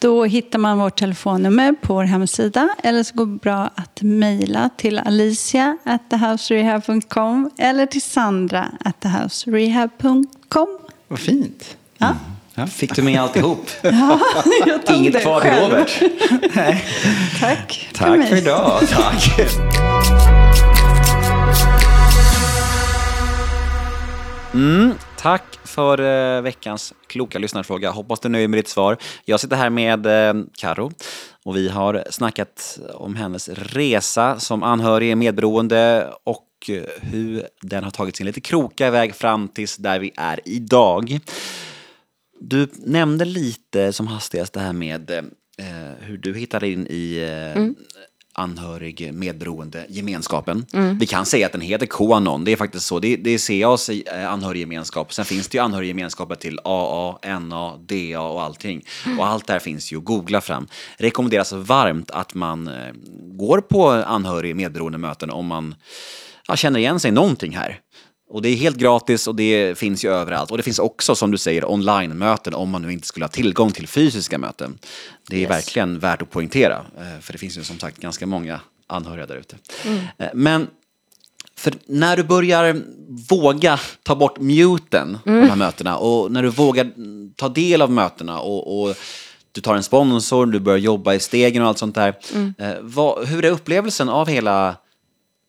[0.00, 2.68] Då hittar man vårt telefonnummer på vår hemsida.
[2.82, 9.00] Eller så går det bra att mejla till alicia at thehouserehab.com eller till sandra at
[9.00, 10.78] thehouserehab.com.
[11.08, 11.76] vad fint.
[11.98, 12.16] Ja.
[12.66, 13.66] Fick du med alltihop?
[14.66, 15.50] Jag tog Inget kvar till.
[15.50, 16.02] Robert.
[17.40, 18.26] Tack, Tack mig.
[18.28, 18.80] för idag.
[18.88, 19.40] Tack.
[24.54, 27.90] Mm, tack för eh, veckans kloka lyssnarfråga.
[27.90, 28.96] Hoppas du är nöjd med ditt svar.
[29.24, 30.92] Jag sitter här med eh, Karo
[31.44, 37.90] och vi har snackat om hennes resa som anhörig medberoende och eh, hur den har
[37.90, 41.18] tagit sin lite kroka väg fram tills där vi är idag.
[42.40, 47.56] Du nämnde lite som hastigast det här med eh, hur du hittade in i eh,
[47.56, 47.74] mm
[48.34, 50.66] anhörig medberoende gemenskapen.
[51.00, 52.98] Vi kan säga att den heter Qanon, det är faktiskt så.
[52.98, 55.12] Det, det är CAs eh, anhöriggemenskap.
[55.12, 58.84] Sen finns det ju anhöriggemenskaper till AA, NA, DA och allting.
[59.18, 60.66] Och allt det här finns ju att googla fram.
[60.96, 62.92] Rekommenderas varmt att man eh,
[63.38, 65.74] går på anhörig medberoende möten om man
[66.48, 67.80] ja, känner igen sig någonting här.
[68.32, 70.50] Och det är helt gratis och det finns ju överallt.
[70.50, 73.70] Och det finns också, som du säger, online-möten om man nu inte skulle ha tillgång
[73.72, 74.78] till fysiska möten.
[75.28, 75.50] Det är Yes.
[75.50, 79.36] verkligen värt att poängtera, eh, för det finns ju som sagt ganska många anhöriga där
[79.36, 79.56] ute.
[80.18, 80.66] Eh, Men
[81.56, 82.82] för när du börjar
[83.28, 87.82] våga ta bort muten på de här mötena och när du vågar mm, ta del
[87.82, 88.96] av mötena och, och
[89.52, 92.14] du tar en sponsor, du börjar jobba i stegen och allt sånt där.
[92.58, 94.76] Eh, vad, hur är upplevelsen av hela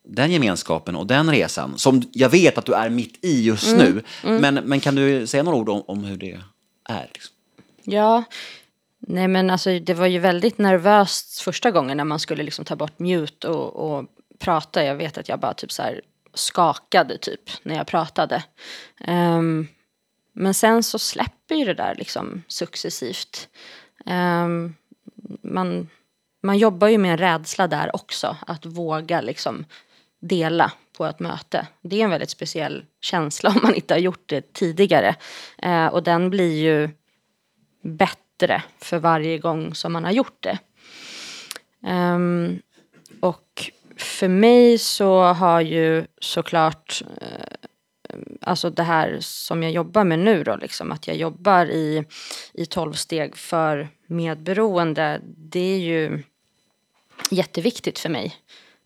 [0.04, 4.04] den gemenskapen och den resan som jag vet att du är mitt i just nu.
[4.24, 6.39] Men, men kan du säga några ord om, om hur det
[6.89, 7.10] är?
[7.14, 7.36] Liksom?
[7.84, 8.24] Ja,
[8.99, 12.76] nej men alltså det var ju väldigt nervöst första gången när man skulle liksom ta
[12.76, 14.06] bort mute och, och
[14.39, 14.84] prata.
[14.84, 16.01] Jag vet att jag bara typ så här
[16.34, 18.43] skakade typ när jag pratade.
[18.99, 19.68] Ehm,
[20.34, 23.47] men sen så släpper ju det där liksom successivt.
[24.06, 24.76] Ehm,
[25.41, 25.89] man,
[26.43, 29.66] man jobbar ju med en rädsla där också, att våga liksom
[30.24, 31.67] dela på ett möte.
[31.82, 35.15] Det är en väldigt speciell känsla om man inte har gjort det tidigare.
[35.57, 36.89] Eh, och den blir ju
[37.82, 40.59] bättre för varje gång som man har gjort det.
[41.88, 42.61] Um,
[43.19, 47.55] och för mig så har ju såklart eh,
[48.41, 52.05] alltså det här som jag jobbar med nu då, liksom, att jag jobbar i,
[52.53, 56.24] i 12 steg för medberoende, det är ju
[57.30, 58.36] jätteviktigt för mig.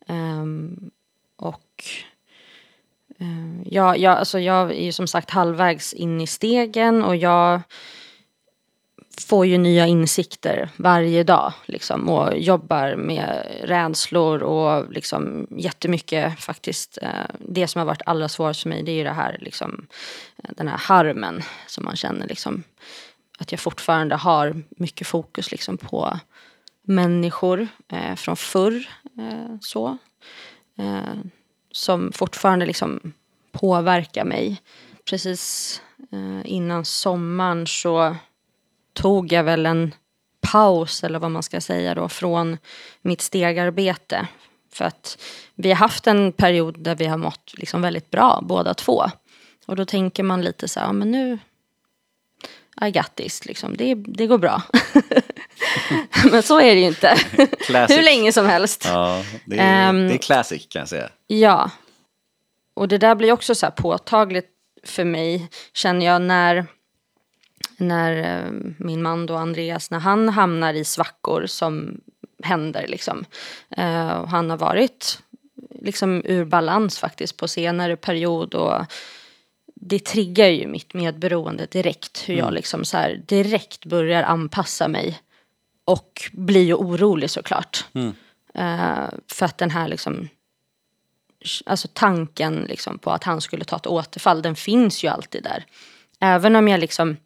[0.07, 0.91] Um,
[3.19, 7.61] eh, jag, jag, alltså jag är ju som sagt halvvägs in i stegen och jag
[9.21, 16.97] får ju nya insikter varje dag liksom, och jobbar med rädslor och liksom, jättemycket faktiskt.
[17.01, 17.09] Eh,
[17.39, 19.87] det som har varit allra svårast för mig det är ju det här, liksom,
[20.43, 22.27] eh, den här harmen som man känner.
[22.27, 22.63] Liksom,
[23.39, 26.19] att jag fortfarande har mycket fokus liksom, på
[26.83, 28.89] människor eh, från förr.
[29.19, 29.97] Eh, så,
[30.77, 31.13] eh,
[31.77, 33.13] som fortfarande liksom,
[33.51, 34.61] påverkar mig.
[35.09, 38.15] Precis eh, innan sommaren så
[38.93, 39.93] tog jag väl en
[40.41, 42.57] paus eller vad man ska säga då från
[43.01, 44.27] mitt stegarbete.
[44.73, 45.17] För att
[45.55, 49.05] vi har haft en period där vi har mått liksom väldigt bra båda två.
[49.65, 51.39] Och då tänker man lite så här, ja, men nu
[52.81, 53.77] Got this, liksom.
[53.77, 54.61] det, det går bra.
[56.31, 57.17] men så är det ju inte.
[57.89, 58.85] Hur länge som helst.
[58.85, 61.09] Ja, det är, Ehm, det är classic kan jag säga.
[61.27, 61.71] Ja.
[62.73, 64.49] Och det där blir också så här påtagligt
[64.83, 66.65] för mig, känner jag, när,
[67.77, 72.01] när eh, min man då Andreas, när han hamnar i svackor som
[72.43, 73.25] händer liksom.
[74.21, 75.19] Och han har varit
[75.81, 78.85] liksom ur balans faktiskt på senare period och
[79.81, 82.29] det triggar ju mitt medberoende direkt.
[82.29, 85.19] Hur jag liksom så här direkt börjar anpassa mig
[85.85, 87.85] och blir ju orolig såklart.
[88.53, 90.29] Eh, för att den här liksom,
[91.65, 95.65] alltså tanken liksom på att han skulle ta ett återfall, den finns ju alltid där.
[96.19, 97.17] Även om jag liksom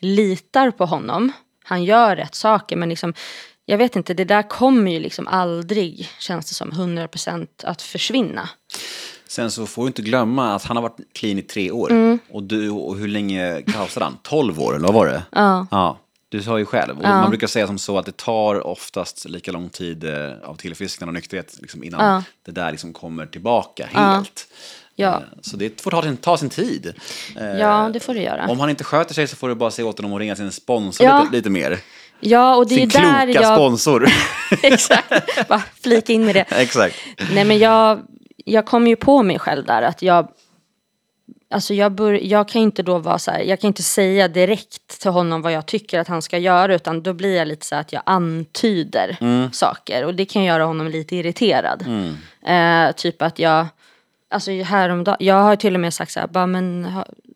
[0.00, 1.32] litar på honom,
[1.64, 3.14] han gör rätt saker men liksom,
[3.64, 8.48] jag vet inte, det där kommer ju liksom aldrig, känns det som, 100% att försvinna.
[9.36, 11.90] Sen så får du inte glömma att han har varit clean i tre år.
[11.90, 12.18] Mm.
[12.30, 14.16] Och, du, och hur länge kaosade han?
[14.22, 15.22] 12 år, eller vad var det?
[15.32, 15.66] Ja.
[15.70, 15.98] ja.
[16.28, 16.96] Du sa ju själv.
[16.98, 20.54] Och Man brukar säga som så att det tar oftast lika lång tid eh, av
[20.54, 22.22] tillfrisknande och nykterhet liksom, innan Ja.
[22.46, 24.46] det där liksom kommer tillbaka helt.
[24.94, 25.14] Ja.
[25.14, 26.94] Eh, Så det får ta sin, ta sin tid.
[27.40, 28.46] Eh, Ja, det får du göra.
[28.48, 30.52] Om han inte sköter sig så får du bara se åt honom att ringa sin
[30.52, 31.20] sponsor Ja.
[31.22, 31.78] lite, lite mer.
[32.20, 33.54] Ja, och det är Sin ju där kloka jag...
[33.56, 34.08] sponsor.
[34.62, 36.40] Exakt, bara flika in med det.
[36.50, 36.96] Exakt.
[37.34, 38.00] Nej men jag,
[38.48, 40.28] jag kom ju på mig själv där att jag
[41.50, 45.00] Alltså jag, bör, jag kan inte då vara så här, jag kan inte säga direkt
[45.00, 47.74] till honom vad jag tycker att han ska göra utan då blir jag lite så
[47.74, 49.16] här att jag antyder
[49.52, 50.04] saker.
[50.04, 51.84] Och det kan göra honom lite irriterad.
[52.46, 53.66] Eh, typ att jag,
[54.36, 56.92] alltså häromdagen, jag har till och med sagt så här, bara men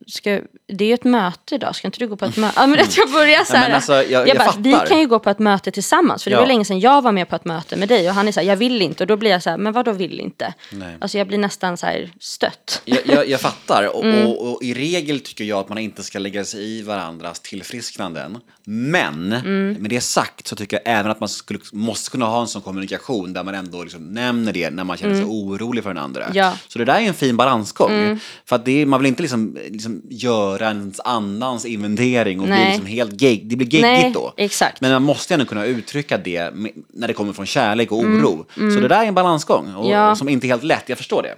[0.07, 0.31] ska,
[0.69, 2.55] det är ju ett möte idag, ska inte du gå på ett möte?
[2.57, 3.69] Ja men att jag börjar så Ja, här.
[3.69, 6.35] men alltså, jag- jag bara, vi kan ju gå på ett möte tillsammans för det
[6.35, 6.41] Ja.
[6.41, 8.41] var länge sedan jag var med på ett möte med dig och han är så
[8.41, 10.55] här, jag vill inte och då blir jag så här, men vad då vill inte?
[10.73, 10.97] Nej.
[11.01, 12.83] Alltså jag blir nästan så här stött.
[12.85, 13.97] Jag, jag, jag fattar.
[13.97, 14.27] Och, Mm.
[14.27, 18.39] och, och i regel tycker jag att man inte ska lägga sig i varandras tillfrisknanden.
[18.65, 19.73] Men Mm.
[19.73, 22.63] med det sagt så tycker jag även att man skulle, måste kunna ha en sån
[22.63, 26.25] kommunikation där man ändå liksom nämner det när man känner sig orolig för den andra.
[26.25, 26.37] Mm.
[26.37, 26.45] Ja.
[26.47, 26.57] Mm.
[26.69, 28.21] Så det där är en fin balansgång.
[28.45, 32.67] För att det man vill inte liksom, liksom göra ens annans inventering och bli Nej.
[32.71, 34.35] liksom helt geg, det blir geggigt då.
[34.37, 34.81] exakt.
[34.81, 36.51] Men man måste ändå kunna uttrycka det
[36.93, 38.47] när det kommer från kärlek och oro.
[38.55, 39.93] Så det där är en balansgång och, Mm.
[39.99, 40.11] Ja.
[40.11, 41.35] och som inte är helt lätt, jag förstår det.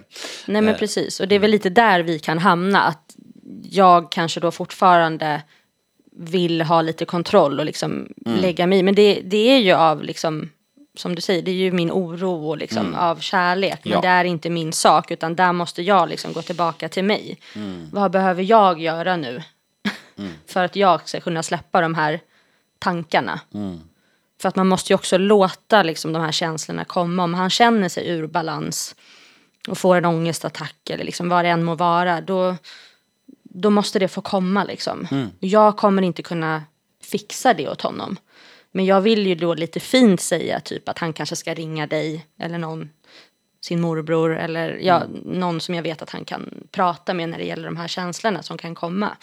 [0.47, 2.81] Nej men precis, och det är väl lite där vi kan hamna.
[2.83, 3.15] Att
[3.63, 5.41] jag kanske då fortfarande
[6.17, 8.83] vill ha lite kontroll och liksom lägga mig i.
[8.83, 10.49] Men det, det är ju av liksom,
[10.95, 13.79] som du säger, det är ju min oro och liksom av kärlek.
[13.83, 14.01] Men Ja.
[14.01, 17.37] det är inte min sak, utan där måste jag liksom gå tillbaka till mig.
[17.91, 19.43] Vad behöver jag göra nu?
[20.47, 22.19] för att jag ska kunna släppa de här
[22.79, 23.39] tankarna.
[24.41, 27.23] För att man måste ju också låta liksom, de här känslorna komma.
[27.23, 28.95] Om han känner sig ur balans
[29.67, 32.55] och får en ångestattack eller liksom vad det än må vara, då,
[33.43, 34.63] då måste det få komma.
[34.63, 35.07] Liksom.
[35.39, 36.63] Jag kommer inte kunna
[37.03, 38.17] fixa det åt honom.
[38.75, 42.25] Men jag vill ju då lite fint säga typ att han kanske ska ringa dig
[42.39, 42.89] eller någon,
[43.61, 47.45] sin morbror eller ja, någon som jag vet att han kan prata med när det
[47.45, 49.17] gäller de här känslorna som kan komma.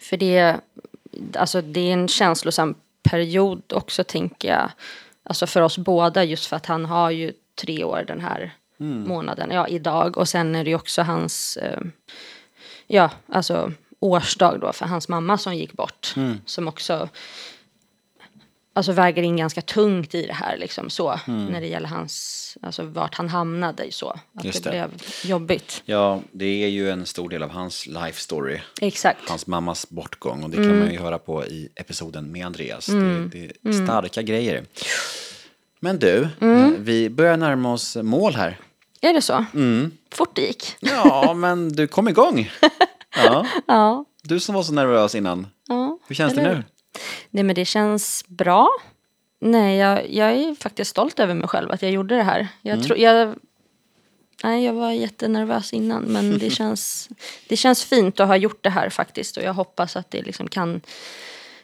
[0.00, 0.56] För det,
[1.34, 4.70] alltså det är en känslosam period också tänker jag.
[5.22, 8.54] Alltså för oss båda just för att han har ju tre år den här
[9.06, 10.18] månaden, ja idag.
[10.18, 11.80] Och sen är det ju också hans, eh,
[12.86, 16.14] ja alltså årsdag då för hans mamma som gick bort.
[16.44, 17.08] Som också
[18.76, 21.20] alltså väger in ganska tungt i det här liksom så.
[21.26, 24.08] När det gäller hans, alltså vart han hamnade så.
[24.34, 24.88] Att Just det, det.
[24.88, 25.00] blev
[25.30, 25.82] jobbigt.
[25.84, 28.60] Ja, det är ju en stor del av hans life story.
[28.80, 29.28] Exakt.
[29.28, 32.86] Hans mammas bortgång och det kan man ju höra på i episoden med Andreas.
[32.86, 33.28] Det,
[33.62, 34.64] det är starka grejer.
[35.80, 38.58] Men du, eh, vi börjar närma oss mål här.
[39.00, 39.44] Är det så?
[40.12, 40.76] Fort det gick.
[40.80, 42.50] Ja, men du kom igång.
[43.24, 44.04] Ja, Ja.
[44.22, 45.46] du som var så nervös innan.
[45.68, 45.98] ja.
[46.08, 46.64] Hur känns det eller nu?
[47.30, 48.68] Nej men det känns bra.
[49.38, 52.48] Nej jag, jag är faktiskt stolt över mig själv att jag gjorde det här.
[52.62, 53.34] Jag tror, jag,
[54.42, 57.08] nej jag var jättenervös innan men det känns,
[57.48, 60.48] det känns fint att ha gjort det här faktiskt och jag hoppas att det liksom
[60.48, 60.80] kan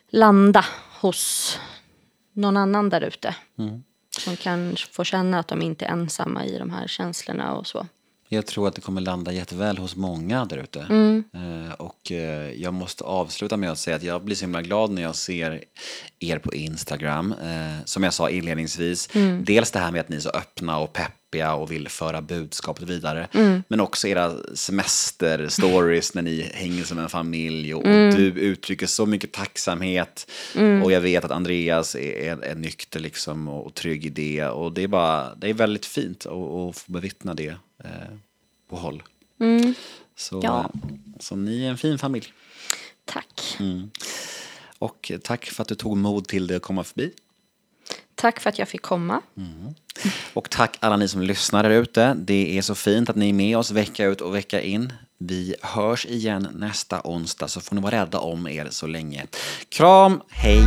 [0.09, 0.65] landa
[1.01, 1.59] hos
[2.33, 3.35] någon annan där ute.
[4.19, 7.87] Som kan få känna att de inte är ensamma i de här känslorna och så.
[8.35, 10.81] Jag tror att det kommer landa jätteväl hos många där ute.
[11.35, 14.91] Eh, och eh, jag måste avsluta med att säga att jag blir så himla glad
[14.91, 15.65] när jag ser
[16.21, 17.35] er på Instagram.
[17.43, 19.09] Eh, som jag sa inledningsvis,
[19.41, 22.89] dels det här med att ni är så öppna och peppiga och vill föra budskapet
[22.89, 23.29] vidare.
[23.69, 29.07] Men också era semesterstories när ni hänger som en familj och, och du uttrycker så
[29.07, 30.31] mycket tacksamhet.
[30.85, 34.45] Och jag vet att Andreas är, är, är nykter liksom och, och trygg i det.
[34.45, 37.55] Och det är, bara, det är väldigt fint att, att få bevittna det
[38.71, 39.03] på håll.
[40.17, 40.61] Så, Ja.
[40.75, 40.81] eh,
[41.21, 42.33] så ni är en fin familj.
[43.05, 43.59] Tack.
[44.79, 47.13] Och tack för att du tog mod till det att komma förbi.
[48.15, 49.21] Tack för att jag fick komma.
[50.33, 52.15] Och tack alla ni som lyssnar där ute.
[52.15, 54.93] Det är så fint att ni är med oss vecka ut och vecka in.
[55.19, 59.27] Vi hörs igen nästa onsdag så får ni vara rädda om er så länge.
[59.69, 60.63] Kram, hej!